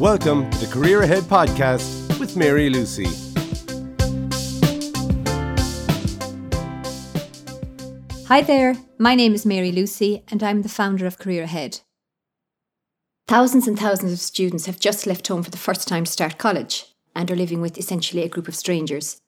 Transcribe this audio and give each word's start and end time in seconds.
Welcome 0.00 0.50
to 0.50 0.58
the 0.64 0.72
Career 0.72 1.02
Ahead 1.02 1.24
podcast 1.24 2.18
with 2.18 2.34
Mary 2.34 2.70
Lucy. 2.70 3.04
Hi 8.26 8.40
there, 8.40 8.76
my 8.96 9.14
name 9.14 9.34
is 9.34 9.44
Mary 9.44 9.70
Lucy 9.70 10.24
and 10.28 10.42
I'm 10.42 10.62
the 10.62 10.70
founder 10.70 11.04
of 11.04 11.18
Career 11.18 11.42
Ahead. 11.42 11.80
Thousands 13.28 13.68
and 13.68 13.78
thousands 13.78 14.14
of 14.14 14.20
students 14.20 14.64
have 14.64 14.80
just 14.80 15.06
left 15.06 15.28
home 15.28 15.42
for 15.42 15.50
the 15.50 15.58
first 15.58 15.86
time 15.86 16.06
to 16.06 16.10
start 16.10 16.38
college 16.38 16.86
and 17.14 17.30
are 17.30 17.36
living 17.36 17.60
with 17.60 17.76
essentially 17.76 18.22
a 18.22 18.28
group 18.30 18.48
of 18.48 18.56
strangers. 18.56 19.20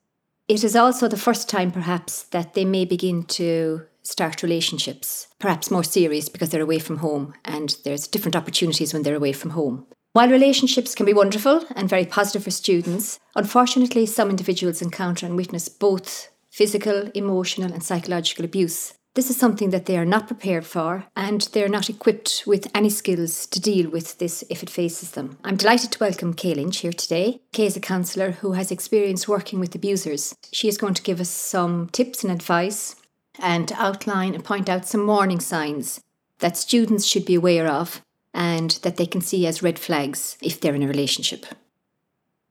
It 0.48 0.64
is 0.64 0.74
also 0.74 1.06
the 1.06 1.18
first 1.18 1.50
time, 1.50 1.70
perhaps, 1.70 2.22
that 2.30 2.54
they 2.54 2.64
may 2.64 2.86
begin 2.86 3.24
to 3.24 3.82
start 4.02 4.42
relationships, 4.42 5.26
perhaps 5.38 5.70
more 5.70 5.84
serious 5.84 6.30
because 6.30 6.48
they're 6.48 6.62
away 6.62 6.78
from 6.78 6.96
home 6.96 7.34
and 7.44 7.76
there's 7.84 8.08
different 8.08 8.36
opportunities 8.36 8.94
when 8.94 9.02
they're 9.02 9.14
away 9.14 9.34
from 9.34 9.50
home. 9.50 9.86
While 10.14 10.28
relationships 10.28 10.94
can 10.94 11.06
be 11.06 11.14
wonderful 11.14 11.64
and 11.74 11.88
very 11.88 12.04
positive 12.04 12.44
for 12.44 12.50
students, 12.50 13.18
unfortunately, 13.34 14.04
some 14.04 14.28
individuals 14.28 14.82
encounter 14.82 15.24
and 15.24 15.36
witness 15.36 15.70
both 15.70 16.28
physical, 16.50 17.10
emotional, 17.14 17.72
and 17.72 17.82
psychological 17.82 18.44
abuse. 18.44 18.92
This 19.14 19.30
is 19.30 19.38
something 19.38 19.70
that 19.70 19.86
they 19.86 19.96
are 19.96 20.04
not 20.04 20.26
prepared 20.26 20.66
for, 20.66 21.06
and 21.16 21.40
they're 21.52 21.66
not 21.66 21.88
equipped 21.88 22.44
with 22.46 22.70
any 22.74 22.90
skills 22.90 23.46
to 23.46 23.58
deal 23.60 23.88
with 23.88 24.18
this 24.18 24.44
if 24.50 24.62
it 24.62 24.68
faces 24.68 25.12
them. 25.12 25.38
I'm 25.44 25.56
delighted 25.56 25.92
to 25.92 25.98
welcome 25.98 26.34
Kay 26.34 26.56
Lynch 26.56 26.80
here 26.80 26.92
today. 26.92 27.40
Kay 27.54 27.64
is 27.64 27.76
a 27.78 27.80
counsellor 27.80 28.32
who 28.32 28.52
has 28.52 28.70
experience 28.70 29.26
working 29.26 29.60
with 29.60 29.74
abusers. 29.74 30.34
She 30.52 30.68
is 30.68 30.76
going 30.76 30.94
to 30.94 31.02
give 31.02 31.22
us 31.22 31.30
some 31.30 31.88
tips 31.88 32.22
and 32.22 32.30
advice 32.30 32.96
and 33.38 33.72
outline 33.76 34.34
and 34.34 34.44
point 34.44 34.68
out 34.68 34.86
some 34.86 35.06
warning 35.06 35.40
signs 35.40 36.02
that 36.40 36.58
students 36.58 37.06
should 37.06 37.24
be 37.24 37.34
aware 37.34 37.66
of 37.66 38.02
and 38.34 38.72
that 38.82 38.96
they 38.96 39.06
can 39.06 39.20
see 39.20 39.46
as 39.46 39.62
red 39.62 39.78
flags 39.78 40.36
if 40.40 40.60
they're 40.60 40.74
in 40.74 40.82
a 40.82 40.88
relationship. 40.88 41.46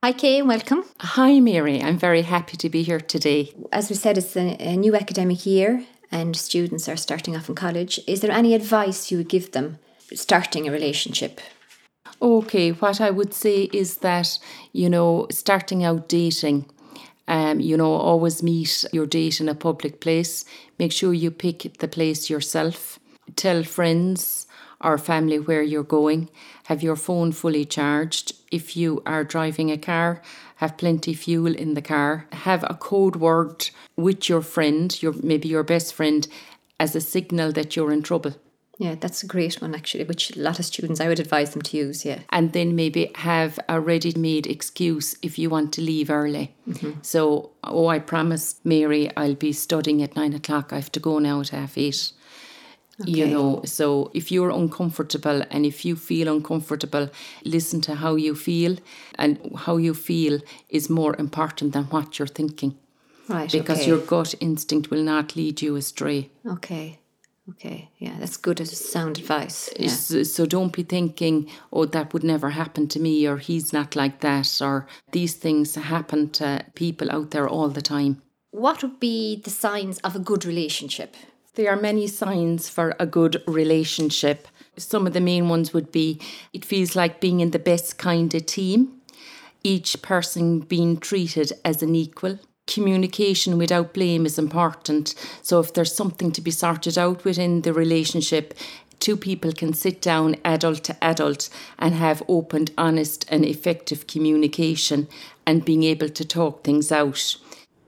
Hi, 0.04 0.14
Kay, 0.14 0.42
welcome. 0.42 0.84
Hi, 1.00 1.40
Mary. 1.40 1.82
I'm 1.82 1.98
very 1.98 2.23
happy 2.23 2.58
to 2.58 2.70
be 2.70 2.82
here 2.82 3.00
today. 3.00 3.54
As 3.72 3.90
we 3.90 3.96
said, 3.96 4.18
it's 4.18 4.36
a, 4.36 4.58
a 4.60 4.76
new 4.76 4.96
academic 4.96 5.46
year 5.46 5.86
and 6.12 6.36
students 6.36 6.90
are 6.90 6.98
starting 6.98 7.36
off 7.36 7.50
in 7.50 7.56
college. 7.56 8.00
Is 8.08 8.22
there 8.22 8.32
any 8.32 8.54
advice 8.54 9.12
you 9.12 9.18
would 9.18 9.30
give 9.30 9.52
them 9.52 9.78
starting 10.14 10.68
a 10.68 10.72
relationship? 10.72 11.40
Okay, 12.22 12.72
what 12.72 13.00
I 13.00 13.10
would 13.10 13.34
say 13.34 13.70
is 13.73 13.98
that, 13.98 14.38
you 14.73 14.90
know, 14.90 15.28
starting 15.32 15.84
out 15.84 16.10
dating, 16.10 16.66
um, 17.28 17.60
you 17.60 17.78
know, 17.78 17.92
always 17.92 18.44
meet 18.44 18.84
your 18.92 19.06
date 19.06 19.40
in 19.40 19.50
a 19.50 19.56
public 19.56 20.02
place. 20.02 20.45
Make 20.78 20.92
sure 20.92 21.14
you 21.14 21.32
pick 21.32 21.78
the 21.78 21.88
place 21.88 22.30
yourself. 22.30 23.00
Tell 23.36 23.64
friends 23.64 24.48
or 24.84 24.98
family 24.98 25.40
where 25.40 25.62
you're 25.62 25.84
going. 25.84 26.30
Have 26.66 26.84
your 26.84 26.96
phone 26.96 27.32
fully 27.32 27.66
charged. 27.66 28.34
If 28.52 28.76
you 28.76 29.02
are 29.06 29.23
driving 29.23 29.72
a 29.72 29.78
car, 29.78 30.22
have 30.58 30.78
plenty 30.78 31.14
fuel 31.14 31.56
in 31.56 31.73
the 31.73 31.82
car. 31.82 32.28
Have 32.32 32.64
a 32.64 32.76
code 32.76 33.16
word 33.16 33.70
with 33.96 34.30
your 34.30 34.42
friend, 34.42 35.02
your 35.02 35.14
maybe 35.23 35.48
your 35.48 35.64
best 35.64 35.94
friend, 35.94 36.28
as 36.80 36.96
a 36.96 37.02
signal 37.02 37.52
that 37.54 37.76
you're 37.76 37.92
in 37.92 38.02
trouble. 38.02 38.36
Yeah, 38.82 38.96
that's 38.96 39.22
a 39.22 39.28
great 39.28 39.62
one 39.62 39.76
actually, 39.76 40.06
which 40.06 40.36
a 40.36 40.40
lot 40.40 40.58
of 40.58 40.66
students 40.66 41.00
I 41.00 41.08
would 41.08 41.20
advise 41.20 41.52
them 41.52 41.62
to 41.62 41.78
use. 41.78 42.04
Yeah. 42.04 42.22
And 42.32 42.52
then 42.52 42.76
maybe 42.76 43.12
have 43.14 43.60
a 43.70 43.80
ready 43.80 44.12
made 44.18 44.48
excuse 44.48 45.16
if 45.22 45.38
you 45.38 45.52
want 45.52 45.72
to 45.73 45.82
leave 45.82 46.10
early. 46.10 46.56
Mm-hmm. 46.68 46.94
So, 47.04 47.52
oh, 47.64 47.88
I 47.88 48.00
promised 48.00 48.66
Mary 48.66 49.16
I'll 49.16 49.36
be 49.36 49.54
studying 49.54 50.02
at 50.02 50.16
nine 50.16 50.34
o'clock. 50.34 50.73
I 50.73 50.78
have 50.78 50.92
to 50.94 51.00
go 51.00 51.20
now 51.20 51.42
at 51.42 51.50
half 51.50 51.78
eight. 51.78 52.12
Okay. 53.02 53.12
You 53.12 53.28
know, 53.28 53.62
so 53.66 54.12
if 54.14 54.32
you're 54.32 54.52
uncomfortable 54.52 55.44
and 55.50 55.66
if 55.66 55.84
you 55.86 55.96
feel 55.96 56.28
uncomfortable, 56.28 57.10
listen 57.44 57.82
to 57.82 57.96
how 57.96 58.16
you 58.16 58.36
feel, 58.36 58.78
and 59.16 59.40
how 59.66 59.78
you 59.78 59.94
feel 59.94 60.40
is 60.70 60.90
more 60.90 61.16
important 61.18 61.74
than 61.74 61.86
what 61.86 62.20
you're 62.20 62.28
thinking. 62.28 62.78
Right. 63.28 63.52
Because 63.52 63.80
okay. 63.80 63.88
your 63.88 64.00
gut 64.00 64.36
instinct 64.40 64.92
will 64.92 65.04
not 65.04 65.36
lead 65.36 65.61
you 65.61 65.76
astray. 65.76 66.30
Okay. 66.45 67.00
Okay, 67.50 67.90
yeah, 67.98 68.16
that's 68.20 68.38
good 68.38 68.61
as 68.61 68.78
sound 68.78 69.17
advice. 69.17 69.70
Yeah. 69.78 69.90
So, 69.90 70.23
so, 70.23 70.45
don't 70.45 70.72
be 70.72 70.84
thinking, 70.84 71.50
oh, 71.73 71.86
that 71.86 72.14
would 72.14 72.23
never 72.23 72.52
happen 72.52 72.88
to 72.90 73.00
me, 73.00 73.28
or 73.28 73.38
he's 73.38 73.73
not 73.73 73.95
like 73.95 74.22
that, 74.22 74.61
or 74.61 74.88
these 75.11 75.34
things 75.34 75.76
happen 75.76 76.30
to 76.32 76.64
people 76.76 77.11
out 77.11 77.32
there 77.32 77.50
all 77.50 77.70
the 77.70 77.82
time. 77.82 78.22
What 78.52 78.84
would 78.84 79.00
be 79.00 79.42
the 79.42 79.50
signs 79.50 79.98
of 80.00 80.16
a 80.16 80.20
good 80.20 80.45
relationship? 80.45 81.16
There 81.56 81.70
are 81.70 81.82
many 81.82 82.08
signs 82.08 82.70
for 82.70 82.95
a 82.98 83.06
good 83.06 83.44
relationship. 83.45 84.48
Some 84.78 85.06
of 85.06 85.12
the 85.12 85.20
main 85.20 85.50
ones 85.50 85.73
would 85.73 85.92
be 85.92 86.17
it 86.54 86.64
feels 86.64 86.95
like 86.95 87.20
being 87.20 87.42
in 87.42 87.52
the 87.52 87.60
best 87.60 87.98
kind 87.98 88.34
of 88.34 88.45
team, 88.45 89.02
each 89.61 90.02
person 90.02 90.61
being 90.61 90.95
treated 90.95 91.52
as 91.66 91.84
an 91.84 91.94
equal. 91.94 92.40
Communication 92.67 93.58
without 93.58 93.94
blame 93.94 94.26
is 94.26 94.40
important. 94.40 95.14
So, 95.42 95.60
if 95.60 95.73
there's 95.73 95.94
something 95.94 96.32
to 96.32 96.42
be 96.42 96.52
sorted 96.52 96.98
out 96.98 97.26
within 97.26 97.64
the 97.64 97.73
relationship, 97.73 98.54
two 99.02 99.17
people 99.17 99.52
can 99.52 99.73
sit 99.73 100.02
down, 100.02 100.38
adult 100.45 100.86
to 100.86 101.04
adult, 101.04 101.50
and 101.78 101.95
have 101.95 102.23
open, 102.30 102.67
honest, 102.78 103.26
and 103.28 103.44
effective 103.44 104.08
communication 104.08 105.10
and 105.45 105.66
being 105.66 105.84
able 105.84 106.08
to 106.08 106.23
talk 106.23 106.64
things 106.64 106.94
out 106.94 107.36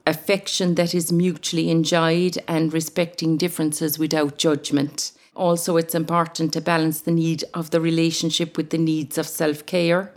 affection 0.05 0.75
that 0.75 0.93
is 0.93 1.11
mutually 1.11 1.69
enjoyed 1.69 2.37
and 2.47 2.73
respecting 2.73 3.37
differences 3.37 3.97
without 3.97 4.37
judgment. 4.37 5.11
Also, 5.35 5.77
it's 5.77 5.95
important 5.95 6.53
to 6.53 6.61
balance 6.61 7.01
the 7.01 7.11
need 7.11 7.43
of 7.53 7.71
the 7.71 7.81
relationship 7.81 8.55
with 8.55 8.69
the 8.69 8.77
needs 8.77 9.17
of 9.17 9.27
self 9.27 9.65
care, 9.65 10.13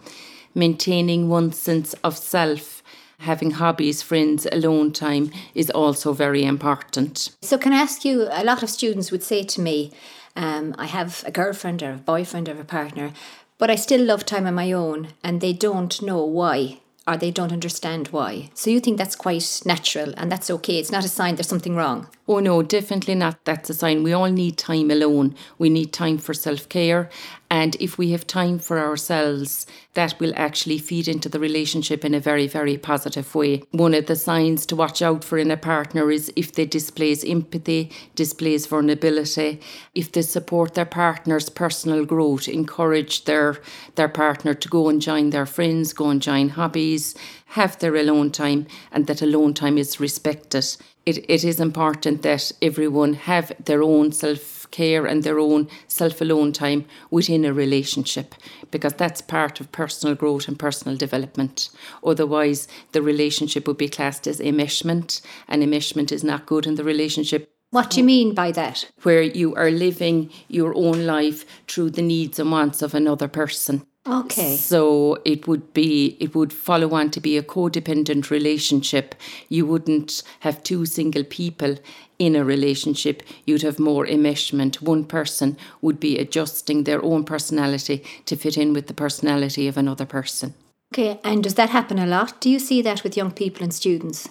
maintaining 0.55 1.29
one's 1.29 1.59
sense 1.59 1.95
of 2.05 2.17
self. 2.17 2.83
Having 3.21 3.53
hobbies, 3.53 4.03
friends, 4.03 4.47
alone 4.53 4.93
time 4.93 5.31
is 5.55 5.71
also 5.71 6.13
very 6.13 6.45
important. 6.45 7.31
So, 7.41 7.57
can 7.57 7.73
I 7.73 7.81
ask 7.81 8.05
you? 8.05 8.29
A 8.31 8.45
lot 8.45 8.63
of 8.63 8.69
students 8.69 9.11
would 9.11 9.23
say 9.23 9.43
to 9.43 9.61
me, 9.63 9.91
um, 10.35 10.75
I 10.77 10.85
have 10.85 11.25
a 11.27 11.31
girlfriend 11.31 11.83
or 11.83 11.93
a 11.93 11.97
boyfriend 11.97 12.47
or 12.51 12.61
a 12.61 12.65
partner, 12.65 13.13
but 13.57 13.71
I 13.71 13.77
still 13.77 14.05
love 14.05 14.27
time 14.27 14.47
on 14.47 14.55
my 14.55 14.71
own, 14.71 15.15
and 15.25 15.41
they 15.41 15.55
don't 15.55 16.03
know 16.03 16.23
why 16.23 16.81
or 17.07 17.17
they 17.17 17.31
don't 17.31 17.53
understand 17.53 18.09
why. 18.09 18.51
So 18.55 18.71
you 18.71 18.81
think 18.81 18.99
that's 18.99 19.17
quite 19.17 19.63
natural 19.65 20.13
and 20.17 20.31
that's 20.31 20.51
okay. 20.51 20.79
It's 20.79 20.91
not 20.91 21.05
a 21.05 21.09
sign 21.09 21.37
there's 21.37 21.49
something 21.49 21.77
wrong. 21.77 22.09
Oh 22.27 22.41
no, 22.41 22.63
definitely 22.63 23.15
not. 23.15 23.39
That's 23.45 23.71
a 23.71 23.75
sign. 23.75 24.03
We 24.03 24.13
all 24.13 24.31
need 24.31 24.59
time 24.59 24.91
alone. 24.91 25.37
We 25.59 25.71
need 25.71 25.93
time 25.93 26.19
for 26.19 26.35
self 26.35 26.69
care. 26.69 27.09
And 27.51 27.77
if 27.77 27.97
we 27.97 28.11
have 28.11 28.27
time 28.27 28.59
for 28.59 28.79
ourselves, 28.79 29.67
that 29.95 30.19
will 30.19 30.33
actually 30.37 30.79
feed 30.79 31.07
into 31.07 31.29
the 31.29 31.39
relationship 31.39 32.05
in 32.05 32.13
a 32.13 32.21
very, 32.21 32.47
very 32.47 32.77
positive 32.77 33.35
way. 33.35 33.63
One 33.71 33.95
of 33.95 34.07
the 34.07 34.17
signs 34.17 34.67
to 34.67 34.77
watch 34.77 35.01
out 35.01 35.23
for 35.23 35.39
in 35.39 35.51
a 35.51 35.57
partner 35.57 36.11
is 36.11 36.33
if 36.35 36.53
they 36.53 36.67
displays 36.67 37.25
empathy, 37.25 37.93
displays 38.15 38.67
vulnerability, 38.67 39.61
if 39.95 40.11
they 40.11 40.23
support 40.23 40.75
their 40.75 40.85
partner's 40.85 41.49
personal 41.49 42.05
growth, 42.05 42.49
encourage 42.49 43.25
their 43.25 43.59
their 43.95 44.09
partner 44.09 44.53
to 44.55 44.69
go 44.69 44.89
and 44.89 45.01
join 45.01 45.31
their 45.31 45.47
friends, 45.47 45.93
go 45.93 46.11
and 46.11 46.21
join 46.21 46.49
hobbies, 46.51 47.15
have 47.47 47.79
their 47.79 47.97
alone 47.97 48.31
time, 48.31 48.67
and 48.91 49.07
that 49.07 49.23
alone 49.23 49.55
time 49.55 49.79
is 49.79 50.01
respected. 50.01 50.67
It, 51.07 51.19
it 51.31 51.45
is 51.45 51.61
important 51.61 52.23
that 52.23 52.51
everyone 52.61 53.15
have 53.15 53.53
their 53.65 53.83
own 53.83 54.11
self 54.13 54.41
care 54.71 55.07
and 55.07 55.23
their 55.23 55.39
own 55.39 55.69
self 55.89 56.21
alone 56.21 56.53
time 56.53 56.85
within 57.11 57.45
a 57.45 57.53
relationship 57.53 58.35
because 58.71 58.95
that's 58.95 59.21
part 59.21 59.61
of 59.61 59.73
personal 59.73 60.15
growth 60.15 60.49
and 60.49 60.59
personal 60.59 60.97
development. 60.97 61.71
Otherwise, 62.05 62.69
the 62.93 63.03
relationship 63.03 63.67
would 63.67 63.79
be 63.79 63.89
classed 63.89 64.27
as 64.27 64.41
enmeshment, 64.41 65.21
and 65.49 65.63
enmeshment 65.63 66.13
is 66.13 66.25
not 66.25 66.47
good 66.47 66.67
in 66.67 66.75
the 66.75 66.85
relationship. 66.85 67.51
What 67.71 67.91
do 67.91 67.99
you 67.99 68.05
mean 68.05 68.35
by 68.35 68.53
that? 68.53 68.91
Where 69.03 69.23
you 69.23 69.55
are 69.55 69.71
living 69.71 70.31
your 70.49 70.75
own 70.77 71.05
life 71.05 71.45
through 71.67 71.91
the 71.91 72.03
needs 72.03 72.39
and 72.39 72.51
wants 72.51 72.81
of 72.81 72.95
another 72.95 73.29
person. 73.29 73.87
Okay. 74.09 74.57
So 74.57 75.19
it 75.25 75.49
would 75.49 75.73
be 75.75 76.17
it 76.21 76.35
would 76.35 76.53
follow 76.53 76.95
on 76.95 77.11
to 77.11 77.21
be 77.21 77.37
a 77.37 77.43
codependent 77.43 78.31
relationship. 78.31 79.15
You 79.49 79.67
wouldn't 79.67 80.23
have 80.41 80.63
two 80.63 80.87
single 80.87 81.25
people 81.25 81.77
in 82.19 82.37
a 82.37 82.45
relationship. 82.45 83.23
You'd 83.45 83.63
have 83.63 83.79
more 83.79 84.07
enmeshment. 84.07 84.81
One 84.81 85.05
person 85.05 85.57
would 85.83 85.99
be 85.99 86.19
adjusting 86.19 86.85
their 86.85 87.03
own 87.05 87.25
personality 87.25 88.05
to 88.27 88.37
fit 88.37 88.57
in 88.57 88.73
with 88.73 88.87
the 88.87 88.95
personality 88.95 89.67
of 89.69 89.77
another 89.77 90.07
person. 90.07 90.55
Okay, 90.95 91.19
and 91.25 91.43
does 91.43 91.55
that 91.55 91.71
happen 91.71 91.99
a 91.99 92.07
lot? 92.07 92.41
Do 92.41 92.49
you 92.49 92.59
see 92.59 92.81
that 92.83 93.03
with 93.03 93.17
young 93.17 93.33
people 93.33 93.65
and 93.65 93.75
students? 93.75 94.29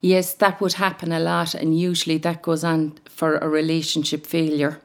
Yes, 0.00 0.34
that 0.34 0.60
would 0.60 0.74
happen 0.74 1.12
a 1.12 1.18
lot 1.18 1.54
and 1.54 1.78
usually 1.78 2.18
that 2.18 2.42
goes 2.42 2.62
on 2.62 2.98
for 3.08 3.38
a 3.38 3.48
relationship 3.48 4.26
failure 4.26 4.80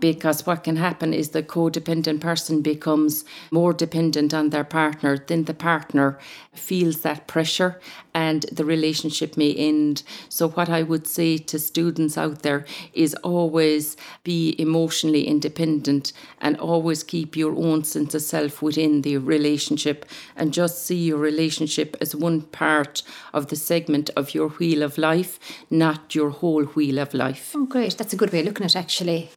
because 0.00 0.46
what 0.46 0.64
can 0.64 0.76
happen 0.76 1.12
is 1.12 1.30
the 1.30 1.42
codependent 1.42 2.20
person 2.20 2.62
becomes 2.62 3.24
more 3.50 3.72
dependent 3.72 4.34
on 4.34 4.50
their 4.50 4.64
partner, 4.64 5.16
then 5.18 5.44
the 5.44 5.54
partner 5.54 6.18
feels 6.52 7.00
that 7.00 7.26
pressure 7.26 7.80
and 8.14 8.42
the 8.52 8.64
relationship 8.64 9.36
may 9.36 9.52
end. 9.52 10.02
So, 10.28 10.48
what 10.48 10.68
I 10.68 10.82
would 10.82 11.06
say 11.06 11.36
to 11.38 11.58
students 11.58 12.16
out 12.16 12.42
there 12.42 12.64
is 12.94 13.14
always 13.16 13.96
be 14.24 14.54
emotionally 14.58 15.26
independent 15.26 16.12
and 16.40 16.56
always 16.58 17.02
keep 17.02 17.36
your 17.36 17.54
own 17.54 17.84
sense 17.84 18.14
of 18.14 18.22
self 18.22 18.62
within 18.62 19.02
the 19.02 19.18
relationship 19.18 20.06
and 20.34 20.52
just 20.52 20.84
see 20.86 20.96
your 20.96 21.18
relationship 21.18 21.96
as 22.00 22.16
one 22.16 22.42
part 22.42 23.02
of 23.34 23.48
the 23.48 23.56
segment 23.56 24.10
of 24.16 24.34
your 24.34 24.48
wheel 24.48 24.82
of 24.82 24.96
life, 24.98 25.38
not 25.70 26.14
your 26.14 26.30
whole 26.30 26.64
wheel 26.64 26.98
of 26.98 27.12
life. 27.14 27.52
Oh, 27.54 27.66
great. 27.66 27.98
That's 27.98 28.12
a 28.12 28.16
good 28.16 28.32
way 28.32 28.40
of 28.40 28.46
looking 28.46 28.64
at 28.64 28.74
it, 28.74 28.78
actually. 28.78 29.30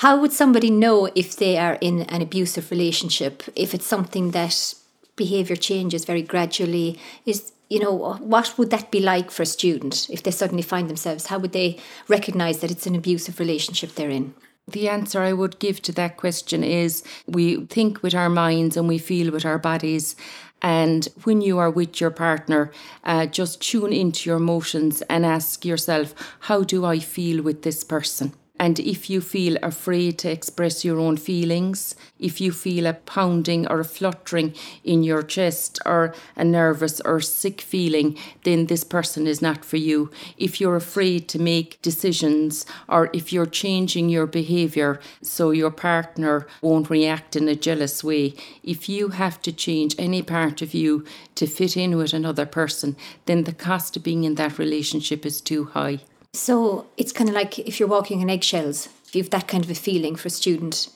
How 0.00 0.18
would 0.18 0.32
somebody 0.32 0.70
know 0.70 1.10
if 1.14 1.36
they 1.36 1.58
are 1.58 1.76
in 1.82 2.04
an 2.04 2.22
abusive 2.22 2.70
relationship? 2.70 3.42
If 3.54 3.74
it's 3.74 3.86
something 3.86 4.30
that 4.30 4.72
behavior 5.14 5.56
changes 5.56 6.06
very 6.06 6.22
gradually, 6.22 6.98
is 7.26 7.52
you 7.68 7.80
know 7.80 8.16
what 8.18 8.56
would 8.56 8.70
that 8.70 8.90
be 8.90 9.00
like 9.00 9.30
for 9.30 9.42
a 9.42 9.54
student 9.58 10.08
if 10.08 10.22
they 10.22 10.30
suddenly 10.30 10.62
find 10.62 10.88
themselves? 10.88 11.26
How 11.26 11.38
would 11.38 11.52
they 11.52 11.78
recognize 12.08 12.60
that 12.60 12.70
it's 12.70 12.86
an 12.86 12.94
abusive 12.94 13.38
relationship 13.38 13.94
they're 13.94 14.08
in? 14.08 14.32
The 14.66 14.88
answer 14.88 15.20
I 15.20 15.34
would 15.34 15.58
give 15.58 15.82
to 15.82 15.92
that 15.92 16.16
question 16.16 16.64
is 16.64 17.04
we 17.26 17.66
think 17.66 18.02
with 18.02 18.14
our 18.14 18.30
minds 18.30 18.78
and 18.78 18.88
we 18.88 18.96
feel 18.96 19.30
with 19.30 19.44
our 19.44 19.58
bodies. 19.58 20.16
And 20.62 21.06
when 21.24 21.42
you 21.42 21.58
are 21.58 21.70
with 21.70 22.00
your 22.00 22.10
partner, 22.10 22.72
uh, 23.04 23.26
just 23.26 23.60
tune 23.60 23.92
into 23.92 24.30
your 24.30 24.38
emotions 24.38 25.02
and 25.10 25.26
ask 25.26 25.66
yourself, 25.66 26.14
how 26.48 26.62
do 26.62 26.86
I 26.86 27.00
feel 27.00 27.42
with 27.42 27.64
this 27.64 27.84
person? 27.84 28.32
And 28.60 28.78
if 28.78 29.08
you 29.08 29.22
feel 29.22 29.56
afraid 29.62 30.18
to 30.18 30.30
express 30.30 30.84
your 30.84 30.98
own 31.00 31.16
feelings, 31.16 31.94
if 32.18 32.42
you 32.42 32.52
feel 32.52 32.84
a 32.84 32.92
pounding 32.92 33.66
or 33.66 33.80
a 33.80 33.86
fluttering 33.86 34.52
in 34.84 35.02
your 35.02 35.22
chest 35.22 35.78
or 35.86 36.14
a 36.36 36.44
nervous 36.44 37.00
or 37.00 37.22
sick 37.22 37.62
feeling, 37.62 38.18
then 38.44 38.66
this 38.66 38.84
person 38.84 39.26
is 39.26 39.40
not 39.40 39.64
for 39.64 39.78
you. 39.78 40.10
If 40.36 40.60
you're 40.60 40.76
afraid 40.76 41.26
to 41.30 41.38
make 41.38 41.80
decisions 41.80 42.66
or 42.86 43.08
if 43.14 43.32
you're 43.32 43.46
changing 43.46 44.10
your 44.10 44.26
behavior 44.26 45.00
so 45.22 45.52
your 45.52 45.70
partner 45.70 46.46
won't 46.60 46.90
react 46.90 47.36
in 47.36 47.48
a 47.48 47.56
jealous 47.56 48.04
way, 48.04 48.34
if 48.62 48.90
you 48.90 49.08
have 49.08 49.40
to 49.40 49.52
change 49.52 49.94
any 49.98 50.20
part 50.20 50.60
of 50.60 50.74
you 50.74 51.06
to 51.36 51.46
fit 51.46 51.78
in 51.78 51.96
with 51.96 52.12
another 52.12 52.44
person, 52.44 52.94
then 53.24 53.44
the 53.44 53.54
cost 53.54 53.96
of 53.96 54.02
being 54.02 54.24
in 54.24 54.34
that 54.34 54.58
relationship 54.58 55.24
is 55.24 55.40
too 55.40 55.64
high. 55.64 56.00
So 56.32 56.86
it's 56.96 57.12
kind 57.12 57.28
of 57.28 57.34
like 57.34 57.58
if 57.58 57.80
you're 57.80 57.88
walking 57.88 58.22
on 58.22 58.30
eggshells, 58.30 58.88
if 59.04 59.16
you've 59.16 59.30
that 59.30 59.48
kind 59.48 59.64
of 59.64 59.70
a 59.70 59.74
feeling 59.74 60.14
for 60.14 60.28
a 60.28 60.30
student, 60.30 60.88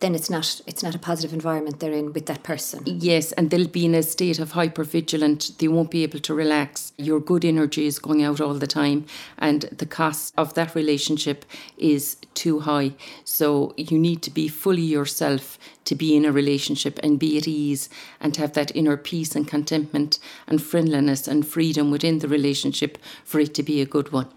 then 0.00 0.14
it's 0.14 0.28
not 0.28 0.60
it's 0.66 0.82
not 0.82 0.94
a 0.94 0.98
positive 0.98 1.32
environment 1.32 1.80
they're 1.80 1.92
in 1.92 2.12
with 2.12 2.26
that 2.26 2.42
person. 2.42 2.82
Yes, 2.84 3.32
and 3.32 3.48
they'll 3.48 3.68
be 3.68 3.86
in 3.86 3.94
a 3.94 4.02
state 4.02 4.38
of 4.38 4.52
hypervigilant. 4.52 5.56
They 5.56 5.68
won't 5.68 5.90
be 5.90 6.02
able 6.02 6.18
to 6.18 6.34
relax. 6.34 6.92
Your 6.98 7.20
good 7.20 7.44
energy 7.44 7.86
is 7.86 7.98
going 7.98 8.22
out 8.22 8.38
all 8.38 8.52
the 8.52 8.66
time, 8.66 9.06
and 9.38 9.62
the 9.62 9.86
cost 9.86 10.34
of 10.36 10.52
that 10.54 10.74
relationship 10.74 11.46
is 11.78 12.18
too 12.34 12.60
high. 12.60 12.92
So 13.24 13.72
you 13.78 13.98
need 13.98 14.20
to 14.22 14.30
be 14.30 14.48
fully 14.48 14.82
yourself 14.82 15.58
to 15.86 15.94
be 15.94 16.14
in 16.14 16.26
a 16.26 16.32
relationship 16.32 17.00
and 17.02 17.18
be 17.18 17.38
at 17.38 17.48
ease 17.48 17.88
and 18.20 18.36
have 18.36 18.52
that 18.52 18.76
inner 18.76 18.98
peace 18.98 19.34
and 19.34 19.48
contentment 19.48 20.18
and 20.46 20.62
friendliness 20.62 21.26
and 21.26 21.46
freedom 21.46 21.90
within 21.90 22.18
the 22.18 22.28
relationship 22.28 22.98
for 23.24 23.40
it 23.40 23.54
to 23.54 23.62
be 23.62 23.80
a 23.80 23.86
good 23.86 24.12
one. 24.12 24.28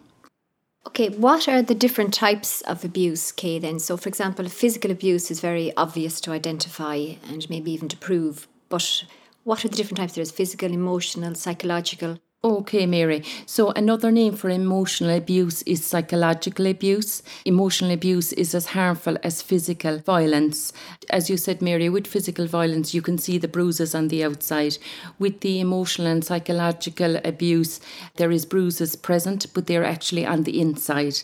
Okay, 0.87 1.09
what 1.09 1.47
are 1.47 1.61
the 1.61 1.75
different 1.75 2.13
types 2.13 2.61
of 2.61 2.85
abuse, 2.85 3.31
Kay, 3.31 3.59
then? 3.59 3.79
So, 3.79 3.97
for 3.97 4.07
example, 4.07 4.47
physical 4.47 4.91
abuse 4.91 5.31
is 5.31 5.39
very 5.39 5.75
obvious 5.75 6.21
to 6.21 6.31
identify 6.31 7.15
and 7.27 7.49
maybe 7.49 7.71
even 7.71 7.87
to 7.89 7.97
prove, 7.97 8.47
but 8.69 9.03
what 9.43 9.65
are 9.65 9.67
the 9.67 9.75
different 9.75 9.97
types? 9.97 10.13
There's 10.13 10.31
physical, 10.31 10.71
emotional, 10.71 11.35
psychological. 11.35 12.19
Okay, 12.45 12.85
Mary. 12.85 13.23
So, 13.47 13.71
another 13.71 14.11
name 14.11 14.35
for 14.35 14.51
emotional 14.51 15.09
abuse 15.17 15.63
is 15.63 15.83
psychological 15.83 16.67
abuse. 16.67 17.23
Emotional 17.43 17.89
abuse 17.89 18.31
is 18.33 18.53
as 18.53 18.67
harmful 18.67 19.17
as 19.23 19.41
physical 19.41 19.97
violence. 19.97 20.71
As 21.09 21.27
you 21.27 21.37
said, 21.37 21.63
Mary, 21.63 21.89
with 21.89 22.05
physical 22.05 22.45
violence, 22.45 22.93
you 22.93 23.01
can 23.01 23.17
see 23.17 23.39
the 23.39 23.47
bruises 23.47 23.95
on 23.95 24.09
the 24.09 24.23
outside. 24.23 24.77
With 25.17 25.39
the 25.39 25.59
emotional 25.59 26.05
and 26.05 26.23
psychological 26.23 27.15
abuse, 27.25 27.79
there 28.17 28.29
is 28.29 28.45
bruises 28.45 28.95
present, 28.95 29.47
but 29.55 29.65
they're 29.65 29.83
actually 29.83 30.23
on 30.27 30.43
the 30.43 30.61
inside 30.61 31.23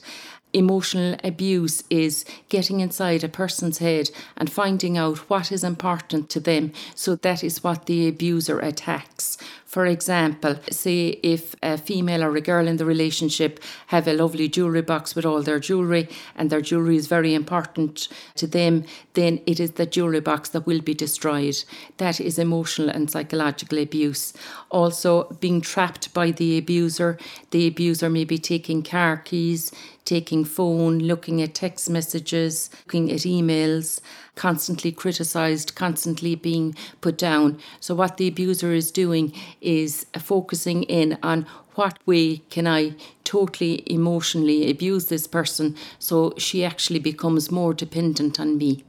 emotional 0.54 1.18
abuse 1.24 1.84
is 1.90 2.26
getting 2.50 2.80
inside 2.80 3.24
a 3.24 3.30
person's 3.30 3.78
head 3.78 4.12
and 4.38 4.52
finding 4.52 4.98
out 4.98 5.30
what 5.30 5.52
is 5.52 5.64
important 5.64 6.30
to 6.30 6.40
them. 6.40 6.72
So 6.96 7.16
that 7.16 7.44
is 7.44 7.64
what 7.64 7.86
the 7.86 8.08
abuser 8.08 8.60
attacks. 8.60 9.38
For 9.72 9.86
example, 9.86 10.58
say 10.70 11.18
if 11.24 11.56
a 11.64 11.78
female 11.78 12.26
or 12.26 12.36
a 12.36 12.42
girl 12.42 12.68
in 12.68 12.76
the 12.76 12.84
relationship 12.84 13.58
have 13.88 14.06
a 14.06 14.14
lovely 14.14 14.50
jewellery 14.50 14.82
box 14.82 15.16
with 15.16 15.26
all 15.26 15.42
their 15.42 15.62
jewellery 15.62 16.10
and 16.36 16.50
their 16.50 16.60
jewellery 16.60 16.98
is 16.98 17.08
very 17.08 17.34
important 17.34 18.10
to 18.36 18.48
them, 18.48 18.84
then 19.14 19.40
it 19.46 19.62
is 19.62 19.72
the 19.72 19.86
jewellery 19.86 20.20
box 20.20 20.50
that 20.50 20.66
will 20.66 20.82
be 20.82 20.94
destroyed. 20.94 21.64
That 22.00 22.20
is 22.20 22.38
emotional 22.38 22.90
and 22.90 23.10
psychological 23.10 23.78
abuse. 23.78 24.34
Also, 24.70 25.38
being 25.40 25.62
trapped 25.62 26.14
by 26.14 26.32
the 26.32 26.58
abuser, 26.58 27.18
the 27.52 27.66
abuser 27.66 28.10
may 28.10 28.26
be 28.26 28.40
taking 28.40 28.84
car 28.84 29.16
keys, 29.16 29.72
taking 30.06 30.44
phone, 30.44 31.00
looking 31.00 31.42
at 31.42 31.54
text 31.54 31.90
messages, 31.90 32.70
looking 32.86 33.12
at 33.12 33.20
emails, 33.20 34.00
constantly 34.36 34.92
criticized, 34.92 35.76
constantly 35.76 36.36
being 36.36 36.76
put 37.02 37.18
down. 37.18 37.60
So, 37.80 37.96
what 37.96 38.18
the 38.18 38.28
abuser 38.28 38.72
is 38.72 38.92
doing 38.92 39.34
is 39.62 40.06
focusing 40.18 40.84
in 40.84 41.18
on 41.22 41.46
what 41.76 41.98
way 42.06 42.38
can 42.50 42.68
I 42.68 42.96
totally 43.24 43.84
emotionally 43.86 44.70
abuse 44.70 45.06
this 45.08 45.26
person 45.26 45.76
so 46.00 46.34
she 46.38 46.66
actually 46.66 47.00
becomes 47.00 47.50
more 47.50 47.74
dependent 47.74 48.40
on 48.40 48.58
me. 48.58 48.84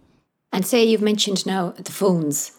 And 0.53 0.67
say 0.67 0.85
you've 0.85 1.03
mentioned 1.03 1.47
now 1.47 1.71
the 1.71 1.93
phones. 1.93 2.53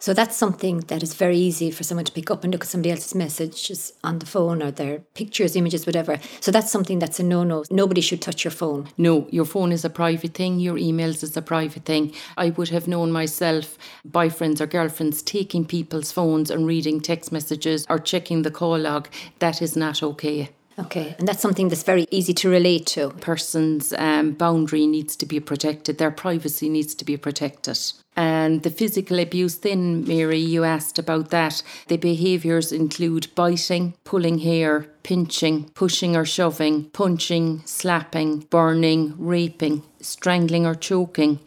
So 0.00 0.14
that's 0.14 0.34
something 0.34 0.78
that 0.88 1.02
is 1.02 1.12
very 1.12 1.36
easy 1.36 1.70
for 1.70 1.84
someone 1.84 2.06
to 2.06 2.12
pick 2.12 2.30
up 2.30 2.42
and 2.42 2.50
look 2.50 2.62
at 2.62 2.70
somebody 2.70 2.90
else's 2.90 3.14
messages 3.14 3.92
on 4.02 4.18
the 4.18 4.24
phone 4.24 4.62
or 4.62 4.70
their 4.70 5.00
pictures, 5.12 5.54
images, 5.56 5.84
whatever. 5.84 6.18
So 6.40 6.50
that's 6.50 6.72
something 6.72 6.98
that's 6.98 7.20
a 7.20 7.22
no 7.22 7.44
no. 7.44 7.64
Nobody 7.70 8.00
should 8.00 8.22
touch 8.22 8.42
your 8.42 8.50
phone. 8.50 8.88
No, 8.96 9.28
your 9.30 9.44
phone 9.44 9.72
is 9.72 9.84
a 9.84 9.90
private 9.90 10.32
thing, 10.32 10.58
your 10.58 10.76
emails 10.76 11.22
is 11.22 11.36
a 11.36 11.42
private 11.42 11.84
thing. 11.84 12.14
I 12.38 12.48
would 12.48 12.70
have 12.70 12.88
known 12.88 13.12
myself 13.12 13.76
boyfriends 14.08 14.62
or 14.62 14.66
girlfriends 14.66 15.20
taking 15.20 15.66
people's 15.66 16.12
phones 16.12 16.50
and 16.50 16.66
reading 16.66 17.02
text 17.02 17.30
messages 17.30 17.86
or 17.90 17.98
checking 17.98 18.40
the 18.40 18.50
call 18.50 18.78
log. 18.78 19.06
That 19.38 19.60
is 19.60 19.76
not 19.76 20.02
okay. 20.02 20.48
Okay, 20.80 21.14
and 21.18 21.28
that's 21.28 21.42
something 21.42 21.68
that's 21.68 21.82
very 21.82 22.06
easy 22.10 22.32
to 22.34 22.48
relate 22.48 22.86
to. 22.86 23.10
Person's 23.10 23.92
um, 23.92 24.32
boundary 24.32 24.86
needs 24.86 25.14
to 25.16 25.26
be 25.26 25.38
protected, 25.38 25.98
their 25.98 26.10
privacy 26.10 26.68
needs 26.68 26.94
to 26.94 27.04
be 27.04 27.16
protected. 27.16 27.78
And 28.16 28.62
the 28.62 28.70
physical 28.70 29.18
abuse, 29.18 29.58
then, 29.58 30.04
Mary, 30.06 30.38
you 30.38 30.64
asked 30.64 30.98
about 30.98 31.30
that. 31.30 31.62
The 31.88 31.96
behaviours 31.96 32.72
include 32.72 33.28
biting, 33.34 33.94
pulling 34.04 34.38
hair, 34.38 34.86
pinching, 35.02 35.70
pushing 35.70 36.16
or 36.16 36.24
shoving, 36.24 36.90
punching, 36.90 37.62
slapping, 37.64 38.40
burning, 38.50 39.14
raping, 39.18 39.82
strangling 40.00 40.66
or 40.66 40.74
choking 40.74 41.40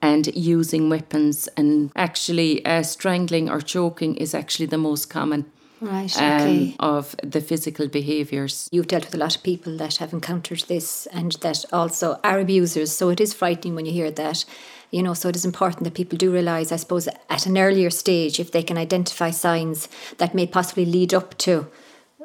and 0.00 0.34
using 0.34 0.88
weapons. 0.88 1.48
And 1.56 1.92
actually, 1.94 2.64
uh, 2.64 2.82
strangling 2.82 3.48
or 3.50 3.60
choking 3.60 4.16
is 4.16 4.34
actually 4.34 4.66
the 4.66 4.78
most 4.78 5.10
common 5.10 5.46
right, 5.80 6.14
okay. 6.16 6.76
um, 6.78 6.96
of 6.96 7.16
the 7.22 7.40
physical 7.40 7.88
behaviours. 7.88 8.68
You've 8.72 8.88
dealt 8.88 9.04
with 9.04 9.14
a 9.14 9.18
lot 9.18 9.36
of 9.36 9.42
people 9.42 9.76
that 9.78 9.96
have 9.96 10.12
encountered 10.12 10.60
this 10.68 11.06
and 11.06 11.32
that 11.40 11.64
also 11.72 12.18
are 12.24 12.38
abusers, 12.38 12.92
so 12.92 13.08
it 13.08 13.20
is 13.20 13.34
frightening 13.34 13.74
when 13.74 13.86
you 13.86 13.92
hear 13.92 14.10
that. 14.10 14.44
You 14.90 15.02
know, 15.02 15.12
so 15.12 15.28
it 15.28 15.36
is 15.36 15.44
important 15.44 15.84
that 15.84 15.94
people 15.94 16.16
do 16.16 16.32
realise, 16.32 16.72
I 16.72 16.76
suppose, 16.76 17.08
at 17.28 17.46
an 17.46 17.58
earlier 17.58 17.90
stage, 17.90 18.40
if 18.40 18.52
they 18.52 18.62
can 18.62 18.78
identify 18.78 19.30
signs 19.30 19.88
that 20.16 20.34
may 20.34 20.46
possibly 20.46 20.86
lead 20.86 21.12
up 21.12 21.36
to 21.38 21.66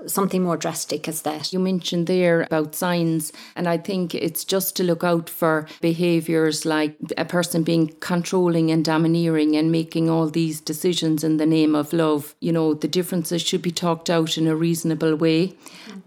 something 0.08 0.44
more 0.44 0.58
drastic 0.58 1.08
as 1.08 1.22
that. 1.24 1.54
You 1.54 1.60
mentioned 1.60 2.08
there 2.08 2.42
about 2.42 2.76
signs, 2.76 3.32
and 3.56 3.68
I 3.68 3.78
think 3.78 4.16
it's 4.16 4.44
just 4.44 4.76
to 4.78 4.84
look 4.84 5.04
out 5.04 5.30
for 5.30 5.68
behaviours 5.82 6.66
like 6.66 6.96
a 7.18 7.26
person 7.26 7.64
being 7.64 7.90
controlling 8.00 8.72
and 8.72 8.84
domineering 8.84 9.56
and 9.56 9.72
making 9.72 10.10
all 10.10 10.30
these 10.30 10.62
decisions 10.62 11.24
in 11.24 11.38
the 11.38 11.46
name 11.46 11.76
of 11.76 11.94
love. 11.94 12.36
You 12.40 12.52
know, 12.52 12.74
the 12.74 12.88
differences 12.88 13.42
should 13.42 13.62
be 13.62 13.72
talked 13.72 14.10
out 14.10 14.38
in 14.38 14.48
a 14.48 14.56
reasonable 14.56 15.16
way 15.16 15.56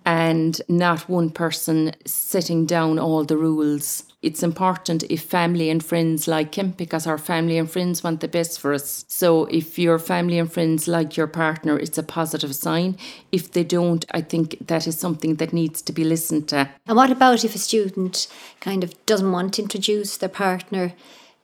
and 0.04 0.60
not 0.68 1.08
one 1.08 1.30
person 1.30 1.92
setting 2.04 2.66
down 2.66 2.98
all 2.98 3.24
the 3.24 3.36
rules. 3.36 4.04
It's 4.22 4.42
important 4.42 5.04
if 5.04 5.22
family 5.22 5.68
and 5.68 5.84
friends 5.84 6.26
like 6.26 6.56
him 6.56 6.70
because 6.70 7.06
our 7.06 7.18
family 7.18 7.58
and 7.58 7.70
friends 7.70 8.02
want 8.02 8.20
the 8.20 8.28
best 8.28 8.58
for 8.58 8.72
us. 8.72 9.04
So 9.08 9.44
if 9.46 9.78
your 9.78 9.98
family 9.98 10.38
and 10.38 10.50
friends 10.50 10.88
like 10.88 11.16
your 11.16 11.26
partner, 11.26 11.78
it's 11.78 11.98
a 11.98 12.02
positive 12.02 12.54
sign. 12.54 12.96
If 13.30 13.52
they 13.52 13.62
don't, 13.62 14.04
I 14.10 14.22
think 14.22 14.66
that 14.66 14.86
is 14.86 14.98
something 14.98 15.34
that 15.36 15.52
needs 15.52 15.82
to 15.82 15.92
be 15.92 16.02
listened 16.02 16.48
to. 16.48 16.70
And 16.86 16.96
what 16.96 17.10
about 17.10 17.44
if 17.44 17.54
a 17.54 17.58
student 17.58 18.26
kind 18.60 18.82
of 18.82 18.94
doesn't 19.06 19.32
want 19.32 19.54
to 19.54 19.62
introduce 19.62 20.16
their 20.16 20.30
partner? 20.30 20.94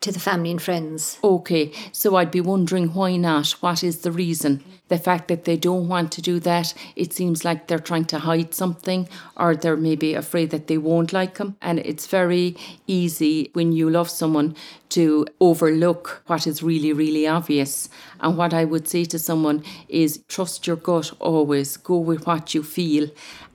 To 0.02 0.12
the 0.12 0.20
family 0.20 0.50
and 0.50 0.60
friends. 0.60 1.18
Okay, 1.24 1.72
so 1.92 2.16
I'd 2.16 2.30
be 2.30 2.40
wondering 2.40 2.92
why 2.94 3.16
not? 3.16 3.52
What 3.62 3.82
is 3.82 3.98
the 3.98 4.12
reason? 4.12 4.62
The 4.88 4.98
fact 4.98 5.28
that 5.28 5.44
they 5.44 5.56
don't 5.56 5.88
want 5.88 6.12
to 6.12 6.22
do 6.22 6.38
that, 6.40 6.74
it 6.96 7.12
seems 7.12 7.44
like 7.44 7.66
they're 7.66 7.78
trying 7.78 8.04
to 8.06 8.18
hide 8.18 8.52
something 8.52 9.08
or 9.36 9.56
they're 9.56 9.76
maybe 9.76 10.14
afraid 10.14 10.50
that 10.50 10.66
they 10.66 10.76
won't 10.76 11.12
like 11.12 11.36
them. 11.36 11.56
And 11.62 11.78
it's 11.78 12.06
very 12.06 12.56
easy 12.86 13.50
when 13.54 13.72
you 13.72 13.88
love 13.88 14.10
someone 14.10 14.54
to 14.92 15.26
overlook 15.40 16.22
what 16.26 16.46
is 16.46 16.62
really, 16.62 16.92
really 16.92 17.26
obvious. 17.26 17.88
And 18.20 18.36
what 18.36 18.52
I 18.52 18.64
would 18.64 18.86
say 18.86 19.04
to 19.06 19.18
someone 19.18 19.64
is 19.88 20.22
trust 20.28 20.66
your 20.66 20.76
gut 20.76 21.12
always, 21.18 21.76
go 21.76 21.98
with 21.98 22.26
what 22.26 22.54
you 22.54 22.62
feel, 22.62 23.08